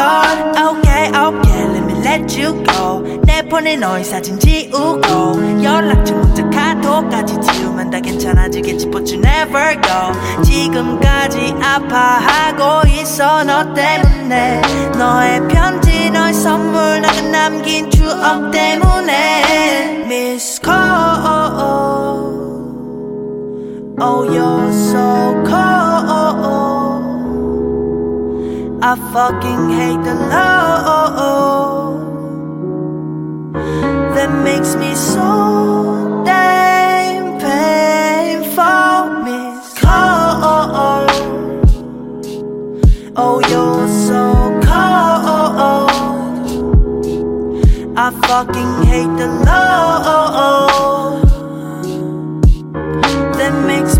[0.57, 3.03] Okay okay let me let you go.
[3.24, 10.42] 내 폰에 너의 사진 지우고 연락처부터 카톡까지 지우면 다 괜찮아지겠지 but you never go.
[10.42, 14.62] 지금까지 아파하고 있어 너 때문에.
[14.96, 20.05] 너의 편지 너의 선물 내가 남긴 추억 때문에.
[20.07, 21.68] Miss Call.
[24.01, 26.78] Oh you're so cold
[28.81, 31.99] I fucking hate the love
[34.14, 39.24] that makes me so damn painful.
[39.24, 41.11] Miss Cold.
[43.16, 45.91] Oh, you're so cold.
[47.99, 51.22] I fucking hate the love
[53.37, 53.97] that makes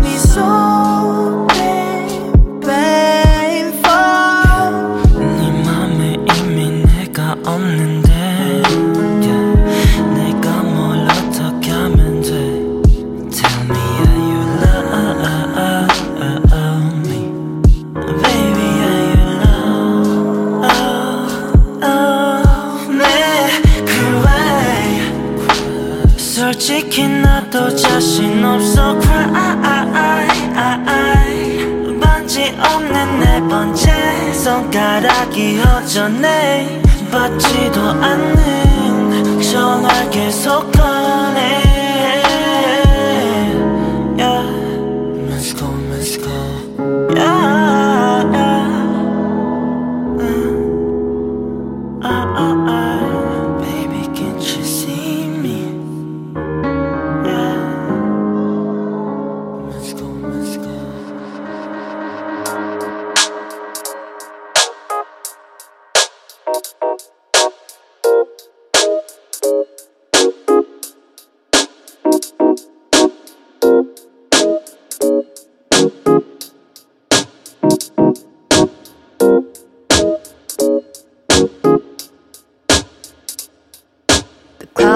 [27.99, 30.29] 자신 없어 cry
[31.99, 36.81] 반지 없는 네 번째 손가락이 허전해
[37.11, 41.68] 받지도 않는 전화 계속 꺼내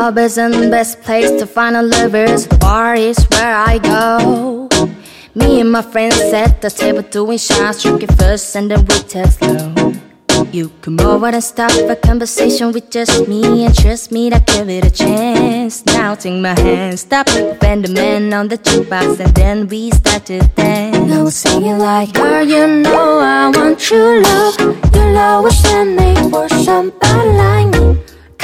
[0.04, 2.46] Club isn't the best place to find a lovers.
[2.60, 4.68] Bar is where I go.
[5.34, 9.40] Me and my friends at the table doing shots, drinking first and then we text
[9.40, 9.94] slow.
[10.52, 14.68] You come over and start a conversation with just me and trust me to give
[14.68, 15.86] it a chance.
[15.86, 17.28] Now take my hand, stop
[17.62, 20.98] bend the man on the jukebox and then we start to dance.
[20.98, 24.60] Now we're singing like, girl, you know I want your love.
[24.94, 28.03] Your love was sent me for somebody like me.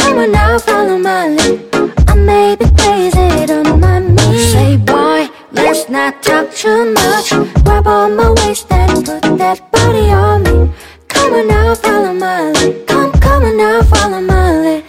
[0.09, 1.69] Come on now, follow my lead.
[2.07, 4.39] I may be crazy, don't mind me.
[4.39, 7.29] Say, boy, let's not talk too much.
[7.63, 10.73] Grab on my waist and put that body on me.
[11.09, 12.87] Come on now, follow my lead.
[12.87, 14.83] Come, come on now, follow my lead.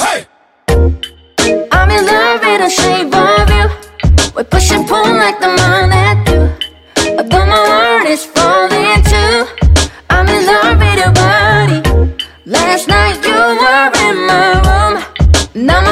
[0.00, 0.26] Hey!
[1.70, 3.66] I'm in love with shape of you.
[4.34, 7.14] We push and pull like the magnet do.
[7.16, 7.83] Although my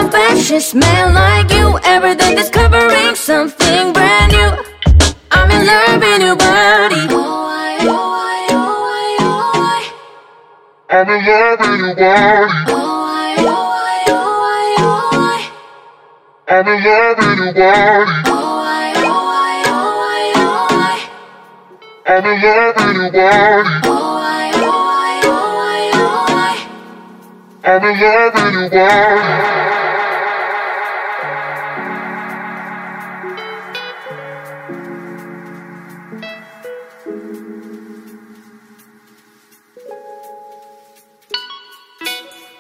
[0.03, 1.79] My bed sheets smell like you.
[1.85, 4.51] Every day discovering something brand new.
[5.31, 7.07] I'm in love with your body.
[7.09, 7.39] Oh,
[10.91, 12.73] I'm in love with your body.
[16.49, 18.53] I'm in love with your body.
[22.09, 24.03] I'm in love with your body.
[27.65, 29.72] I'm in love with your body.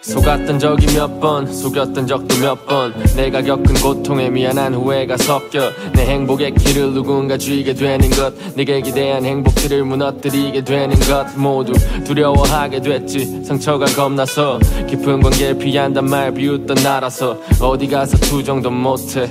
[0.02, 2.92] 속았던 적이 몇 번 속였던 적도 몇 번.
[3.14, 8.34] 내가 겪은 고통에 미안한 후회가 섞여 내 행복의 길을 누군가 쥐게 되는 것.
[8.56, 11.26] 네게 기대한 행복들을 무너뜨리게 되는 것.
[11.36, 11.72] 모두
[12.04, 14.58] 두려워하게 됐지 상처가 겁나서.
[14.88, 17.38] 깊은 관계를 피한단 말 비웃던 나라서.
[17.60, 19.30] 어디 가서 투정도 못해.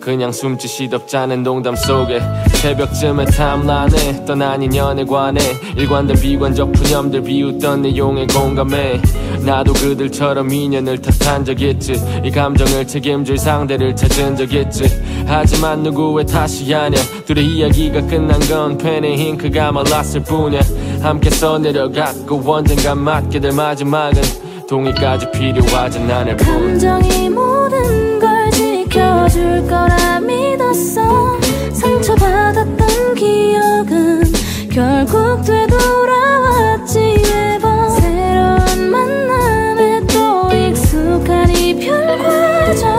[0.00, 2.20] 그냥 숨지 시덥잖은 농담 속에
[2.58, 5.40] 새벽쯤에 탐란해 떠난 인연에 관해.
[5.76, 9.00] 일관된 비관적 푸념들 비웃던 내용에 공감해.
[9.46, 11.94] 나도 그들처럼 인연을 탓한 적 있지.
[12.24, 14.84] 이 감정을 책임질 상대를 찾은 적 있지.
[15.26, 16.96] 하지만 누구의 탓이 아냐
[17.26, 20.60] 둘의 이야기가 끝난 건 펜의 잉크가 말랐을 뿐이야.
[21.00, 24.20] 함께 써내려갔고 언젠간 맞게 될 마지막은
[24.68, 26.46] 동의까지 필요하진 않을 뿐.
[26.46, 31.38] 감정이 모든 걸 지켜줄 거라 믿었어
[31.72, 34.22] 상처받았던 기억은
[34.72, 37.22] 결국 되돌아왔지.
[37.22, 42.96] 매번 새로운 만남에 또 익숙한 이별 과정.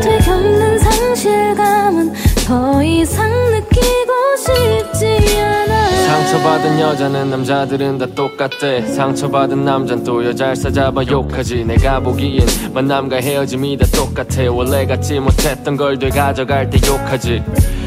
[0.00, 2.12] 되겪는 상실감은
[2.46, 5.88] 더 이상 느끼고 싶지 않아.
[6.04, 11.64] 상처받은 여자는 남자들은 다 똑같대 상처받은 남잔 또 여자를 싸잡아 욕하지.
[11.64, 14.50] 내가 보기엔 만남과 헤어짐이 다 똑같아.
[14.50, 17.42] 원래 갖지 못했던 걸 되가져갈 때 욕하지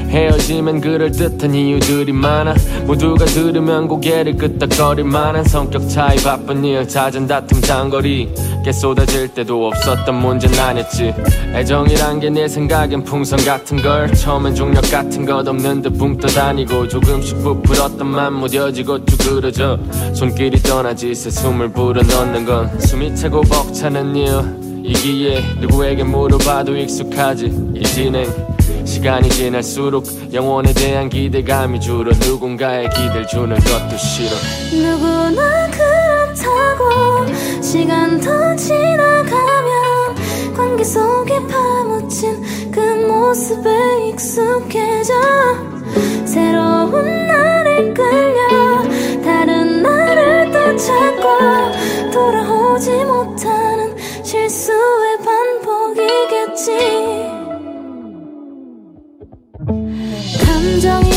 [0.09, 2.55] 헤어지면 그럴듯한 이유들이 많아.
[2.85, 6.17] 모두가 들으면 고개를 끄덕거릴 만한 성격 차이.
[6.17, 8.33] 바쁜 일 잦은 다툼 장거리.
[8.63, 11.13] 깨 쏟아질 때도 없었던 문제는 아니었지.
[11.53, 14.13] 애정이란 게 내 생각엔 풍선 같은 걸.
[14.13, 19.79] 처음엔 중력 같은 것 없는 듯 붕 떠다니고 조금씩 부풀었던 맘 무뎌지고 쭈그러져
[20.13, 24.43] 손길이 떠나지 새 숨을 불어넣는 건 숨이 차고 벅차는 이유
[24.83, 27.71] 이기에 누구에게 물어봐도 익숙하지.
[27.75, 28.25] 이 진행
[28.87, 34.29] 시간이 지날수록 영혼에 대한 기대감이 줄어 누군가의 기대를 주는 것도 싫어.
[34.71, 40.15] 누구나 그렇다고 시간 더 지나가면
[40.55, 45.13] 관계 속에 파묻힌 그 모습에 익숙해져
[46.25, 48.83] 새로운 나를 끌려
[49.21, 56.96] 다른 나를 또 찾고 돌아오지 못하는 실수의 반복이겠지
[60.77, 61.16] 감정이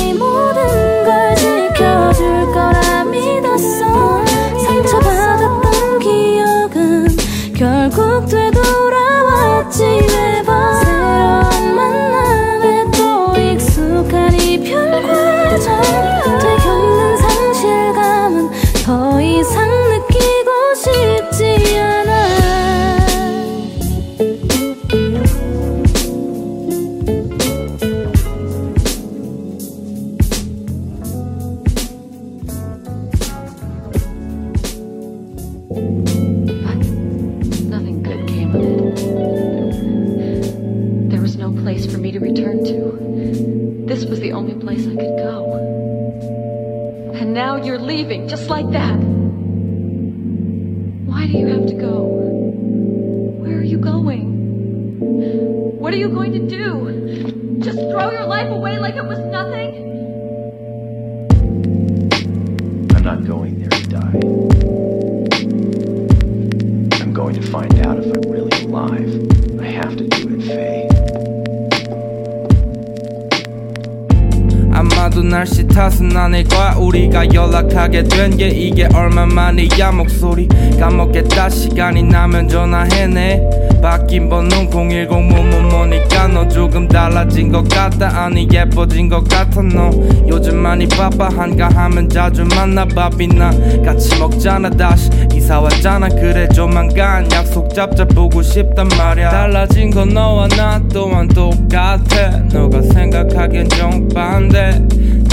[87.50, 89.90] 것 같다 아니 예뻐진 것 같아 너.
[90.28, 91.28] 요즘 많이 바빠.
[91.28, 93.50] 한가하면 자주 만나 밥이나
[93.84, 95.10] 같이 먹잖아 다시.
[95.34, 96.48] 이사 왔잖아 그래.
[96.48, 99.30] 조만간 약속 잡자 보고 싶단 말이야.
[99.30, 102.30] 달라진 건 너와 나 또한 똑같아.
[102.52, 104.82] 너가 생각하기엔 정반대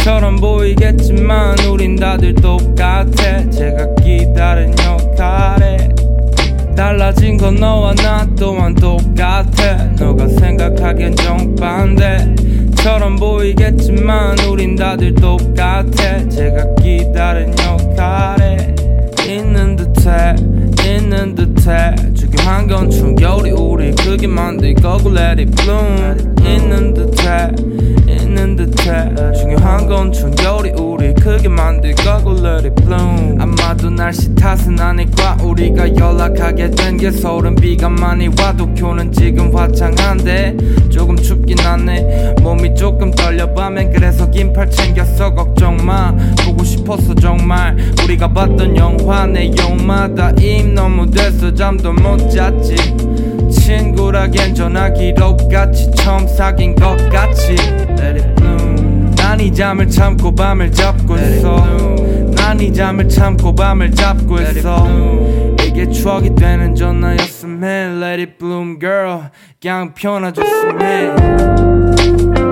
[0.04, 3.50] 처럼 보이겠지만 우린 다들 똑같아.
[3.50, 5.90] 제각기 다른 역할에
[6.78, 9.78] 달라진 건 너와 나 또한 똑같아.
[10.00, 12.36] 너가 생각하기엔 정반대
[12.76, 16.30] 처럼 보이겠지만 우린 다들 똑같아.
[16.30, 18.76] 제각기 다른 역할에
[19.28, 20.36] 있는 듯해
[20.86, 21.96] 있는 듯해.
[22.14, 26.38] 중요한 건 충격이 우리 크게 만들 거고 let it bloom.
[26.46, 27.97] 있는 듯해
[28.38, 29.10] 있는 듯해.
[29.34, 31.14] 중요한 건 충격이 우리.
[31.16, 33.42] 크게 만들 거고 let it bloom.
[33.42, 39.56] 아마도 날씨 탓은 아닐 거야 우리가 연락하게 된 게 서울은 비가 많이 와도 교는 지금
[39.56, 40.56] 화창한데.
[40.90, 42.36] 조금 춥긴 하네.
[42.42, 45.34] 몸이 조금 떨려 밤엔 그래서 긴팔 챙겼어.
[45.34, 46.14] 걱정 마.
[46.46, 47.76] 보고 싶었어 정말.
[48.04, 52.76] 우리가 봤던 영화 내용마다 임 너무 돼서 잠도 못 잤지
[53.68, 57.52] 친구라기엔 전화 기록같이 처음 사귄 것 같이.
[58.00, 59.12] Let it bloom.
[59.18, 61.58] 난이 잠을 참고 밤을 잡고 있어.
[62.38, 64.88] 난 이 잠을 참고 밤을 잡고 있어.
[65.66, 69.32] 이게 추억이 되는 전화였음 해 Let it bloom girl.
[69.62, 72.47] 그냥 편해줬음 해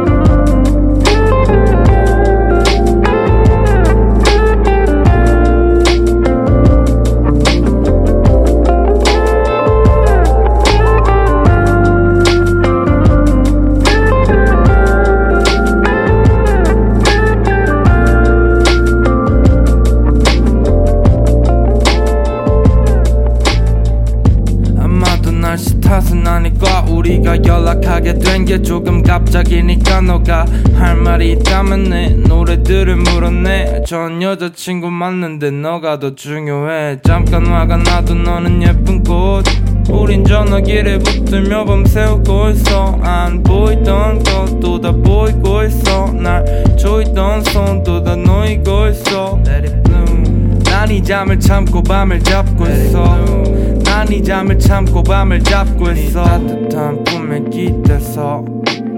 [27.06, 30.45] 우리가 연락하게 된 게 조금 갑자기니까 너가
[30.76, 33.84] 할 말이 있다면 내 노래들을 물어내.
[33.88, 37.01] 전 여자친구 맞는데 너가 더 중요해.
[37.03, 39.43] 잠깐 화가 나도 너는 예쁜 꽃.
[39.89, 42.99] 우린 전화기를 붙들며 밤새우고 있어.
[43.03, 46.12] 안 보이던 것도 다 보이고 있어.
[46.12, 46.43] 날
[46.78, 49.39] 조이던 손도 다 놓이고 있어.
[49.47, 50.60] Let it bloom.
[50.66, 53.55] 난이 잠을 참고 밤을 잡고 있어
[53.96, 56.22] 난이 잠을 참고 밤을 잡고 있어.
[56.22, 58.43] 따뜻한 품에 기대서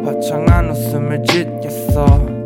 [0.04, 2.37] 화창한 웃음을 짓겠어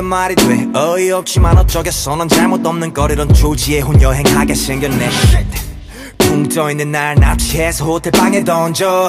[0.00, 0.68] 갑자기 그런 게 말이 돼.
[0.74, 2.16] 어이없지만 어쩌겠어.
[2.16, 5.10] 넌 잘못 없는 거리론 조지에 혼여행하게 생겼네.
[6.18, 9.08] 붕 떠있는 날 납치해서 호텔 방에 던져.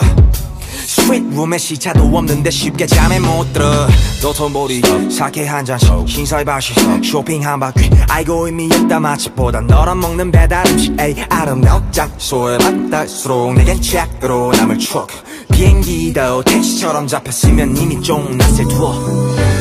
[0.86, 3.88] 스윗룸에 시차도 없는데 쉽게 잠에 못 들어.
[4.22, 6.74] 도토모리 사케 한 잔씩 신사의 바시
[7.04, 7.90] 쇼핑 한 바퀴.
[8.10, 9.00] 아이고 의미 없다.
[9.00, 10.94] 맛집보다 너랑 먹는 배달 음식.
[11.00, 15.08] 에이 아름다운 장소에 맞달수록 내겐 책으로 남을 추억.
[15.52, 19.61] 비행기도 택시처럼 잡혔으면 이미 좀 낯을 투어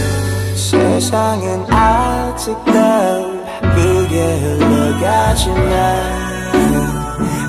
[1.00, 5.64] 세상은 아직도 바쁘게 흘러가지만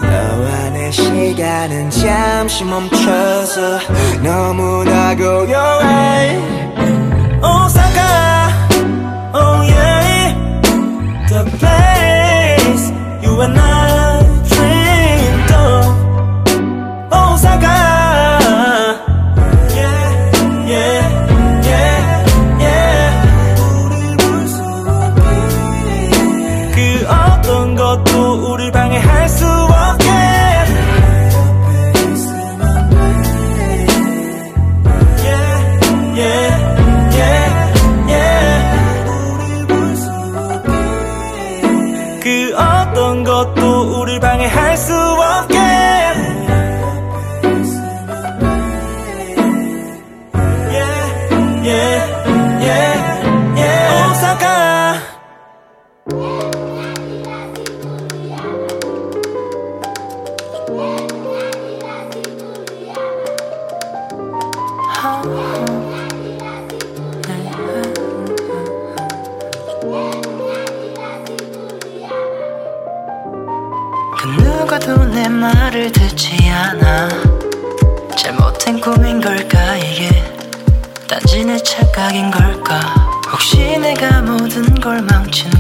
[0.04, 3.80] 너와 내 시간은 잠시 멈춰서
[4.24, 6.40] 너무나 고요해.
[7.44, 8.54] Osaka
[9.34, 10.34] Oh yeah
[11.28, 13.81] The place you and I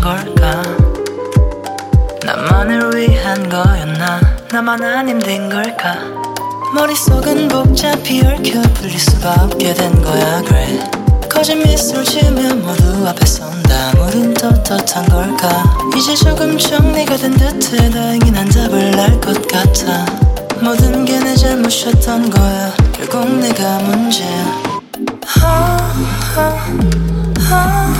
[0.01, 0.61] 걸까?
[2.25, 4.19] 나만을 위한 거였나?
[4.51, 5.95] 나만 안 힘든 걸까?
[6.73, 10.79] 머릿속은 복잡히 얽혀 풀릴 수가 없게 된 거야 그래.
[11.29, 15.77] 거짓 미소를 지으면 모두 앞에 선 다 물은 떳떳한 걸까?
[15.97, 20.05] 이제 조금 정리가 된 듯해 다행히 난 답을 알 것 같아.
[20.61, 22.73] 모든 게 내 잘못이었던 거야.
[22.93, 24.61] 결국 내가 문제야.
[25.41, 25.77] 아,
[26.35, 26.73] 아,
[27.49, 27.90] 아,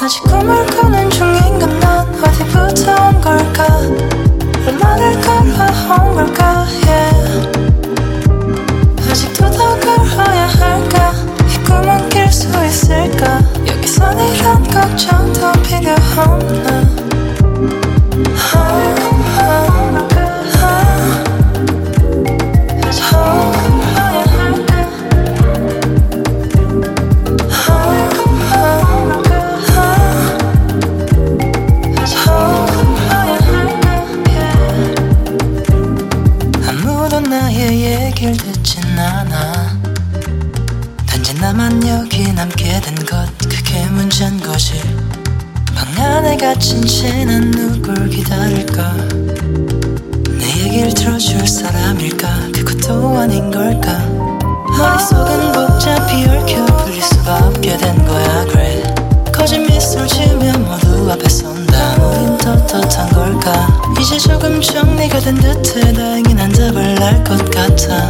[0.00, 3.66] 아직 꿈을 꾸는 중인가 난 어디부터 온 걸까?
[4.66, 6.66] 얼마나 걸어온 걸까?
[6.84, 7.48] Yeah.
[9.08, 11.12] 아직도 더 걸어야 할까?
[11.46, 13.38] 이 꿈은 깰 수 있을까?
[13.64, 17.01] 여기선 이런 걱정도 필요 없나
[46.62, 48.94] 갇힌 채난 누굴 기다릴까?
[50.38, 52.28] 내 얘기를 들어줄 사람일까?
[52.54, 53.98] 그것도 아닌 걸까?
[54.78, 58.94] 머릿속은 복잡히 얽혀 풀릴 수가 없게 된 거야 그래.
[59.34, 61.96] 거짓 미소를 지으면 모두 앞에 선다.
[61.96, 63.66] 우린 떳떳한 걸까?
[64.00, 68.08] 이제 조금 정리가 된 듯해 다행히 난 답을 알 것 같아.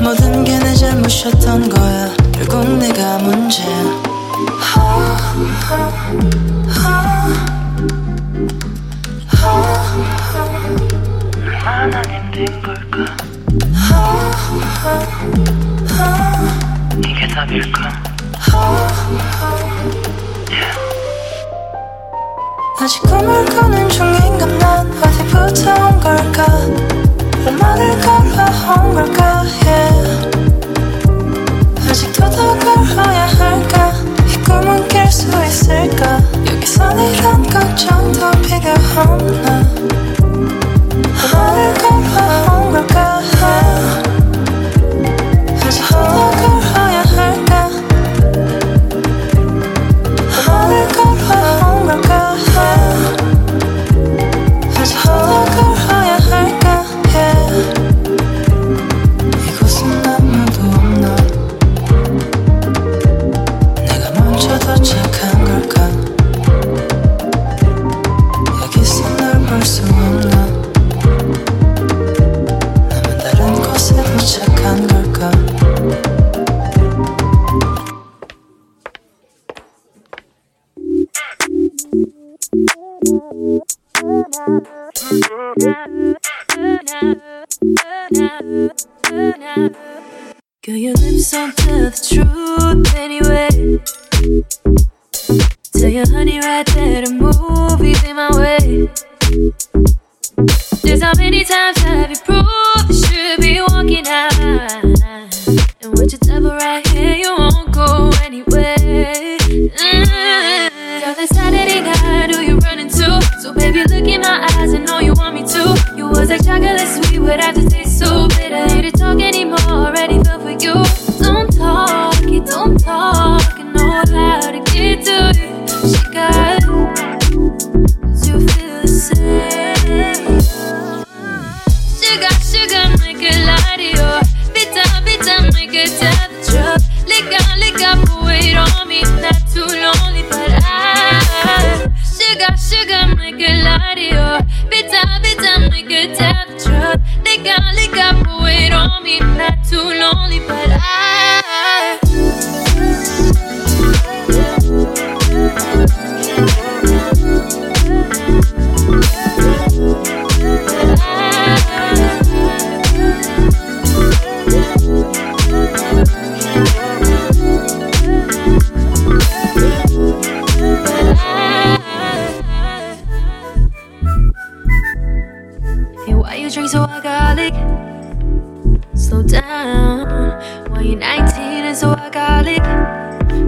[0.00, 2.10] 모든 게 내 잘못이었던 거야.
[2.32, 3.66] 결국 내가 문제야
[11.78, 13.16] 얼마나 힘든 걸까
[13.92, 14.32] 아,
[14.82, 14.98] 아,
[16.00, 16.98] 아.
[16.98, 17.88] 이게 답일까
[18.52, 18.88] 아,
[19.40, 19.54] 아.
[22.80, 26.46] 아직 꿈을 꾸는 중인가 난 어디부터 온 걸까
[27.46, 29.44] 얼마나 걸어온 걸까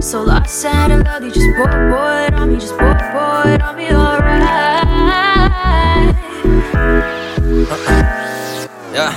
[0.00, 0.02] alcoholic?
[0.02, 3.48] So lost out of love, you just pour, pour it on me, just pour, pour
[3.50, 4.36] it on me, alright.
[8.96, 9.12] 야,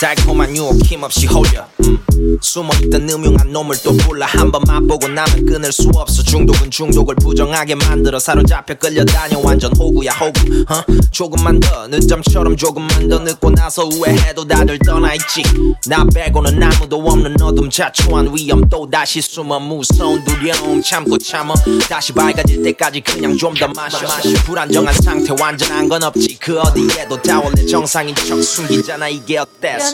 [0.00, 2.37] 달콤한 유혹 힘없이 홀려 음.
[2.41, 6.23] 숨어있던 음흉한 놈을 또 불러 한 번 맛보고 나면 끊을 수 없어.
[6.23, 9.39] 중독은 중독을 부정하게 만들어 사로잡혀 끌려다녀.
[9.39, 10.65] 완전 호구야 호구.
[10.69, 10.83] 어?
[11.11, 11.87] 조금만 더.
[11.87, 15.43] 늦잠처럼 조금만 더 늦고 나서 후회해도 다들 떠나있지.
[15.87, 18.67] 나 빼고는 아무도 없는 어둠 자초한 위험.
[18.69, 20.81] 또 다시 숨어 무서운 두려움.
[20.81, 21.53] 참고 참어.
[21.89, 23.97] 다시 밝아질 때까지 그냥 좀 더 마셔.
[24.45, 26.37] 불안정한 상태 완전한 건 없지.
[26.39, 29.09] 그 어디에도 다 원래 정상인 척 숨기잖아.
[29.09, 29.93] 이게 어때서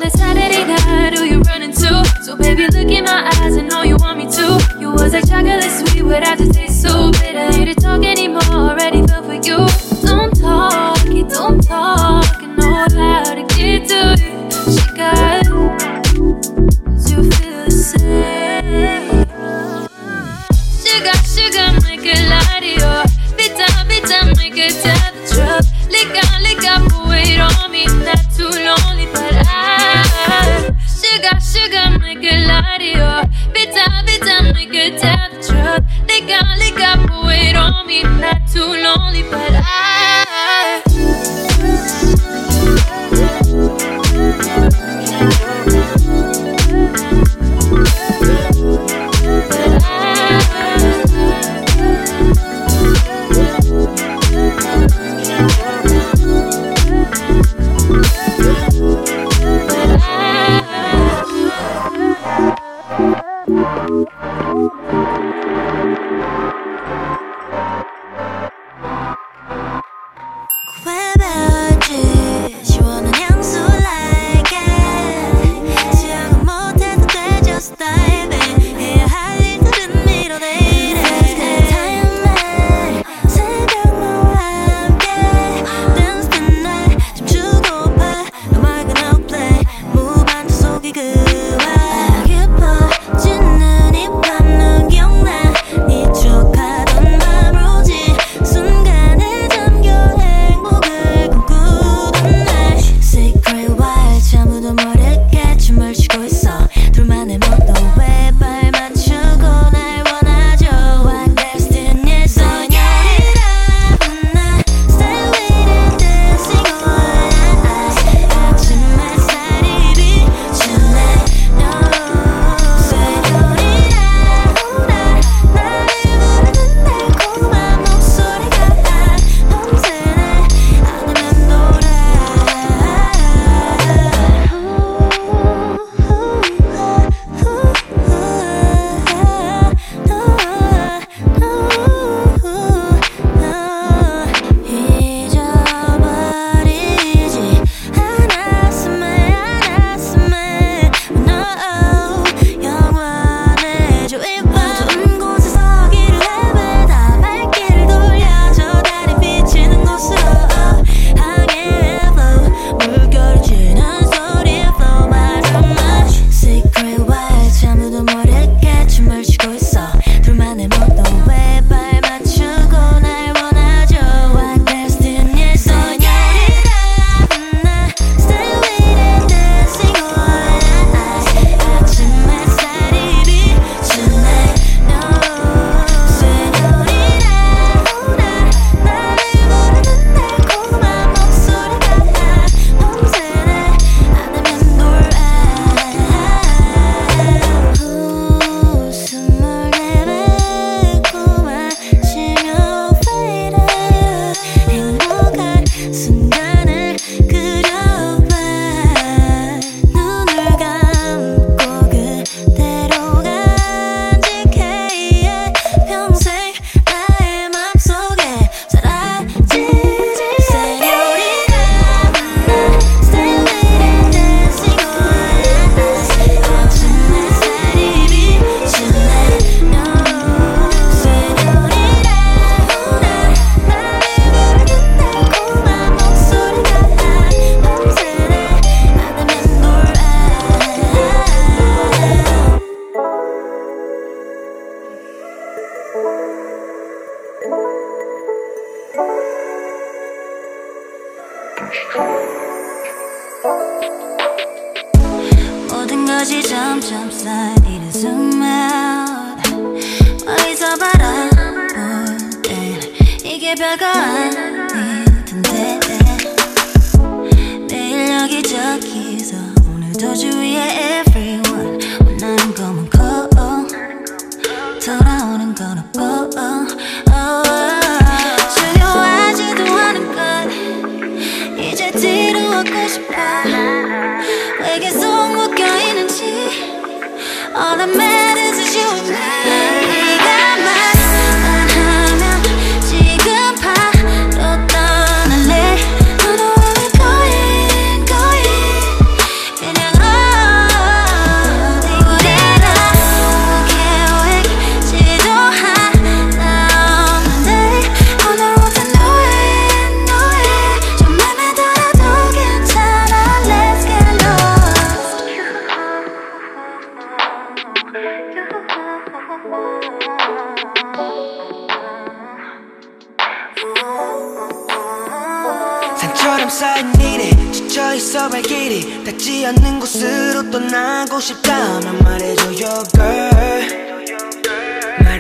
[1.84, 2.24] You're the Saturday night, who you running to?
[2.24, 4.58] So baby, look in my eyes and know you want me too.
[4.80, 7.50] You was like chocolate sweet, without the taste so bitter.
[7.58, 9.68] Need to talk anymore, already fell for you.
[10.02, 14.32] Don't talk, it don't talk, I know how to get to you.
[14.72, 19.26] She got, cause you feel the same.
[20.80, 22.94] Sugar, sugar, make a lie to you.
[23.36, 25.68] Bitter, bitter, make a tell the truth.
[25.90, 29.93] Lick up, lick up, wait on me, not too lonely, but I.
[31.14, 33.54] Sugar, sugar, make a lie to you.
[33.54, 35.84] Bitter, bitter, make a tell the truth.
[36.08, 40.82] Lick up, lick up, wait on me, not too lonely, but I.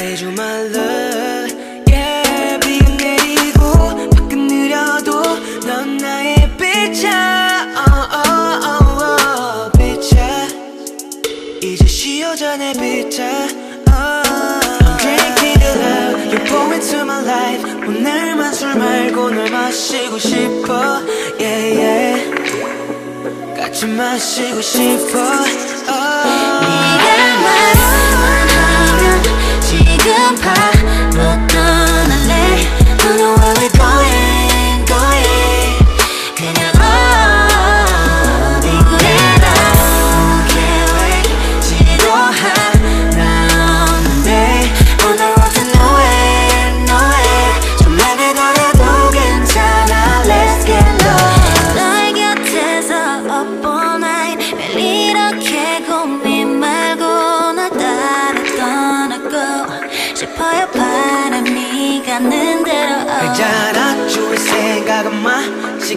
[0.04, 1.56] Say you my love
[1.88, 3.62] Yeah 비가 내리고
[4.10, 5.22] 밖은 느려도
[5.66, 10.47] 넌 나의 빛이야 oh, oh, oh, 빛이야
[11.62, 13.47] 이제 시어전의 빛이야
[13.88, 20.99] I'm drinking your love You're pouring to my life 오늘만 술 말고 널 마시고 싶어
[21.39, 22.36] Yeah yeah
[23.56, 26.24] 같이 마시고 싶어 oh.
[26.99, 28.03] 네가 말한
[30.04, 31.03] goodbye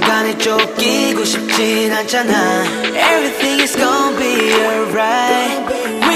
[0.07, 2.63] 간에 쫓기고 싶진 않잖아
[2.95, 6.16] Everything is gonna be alright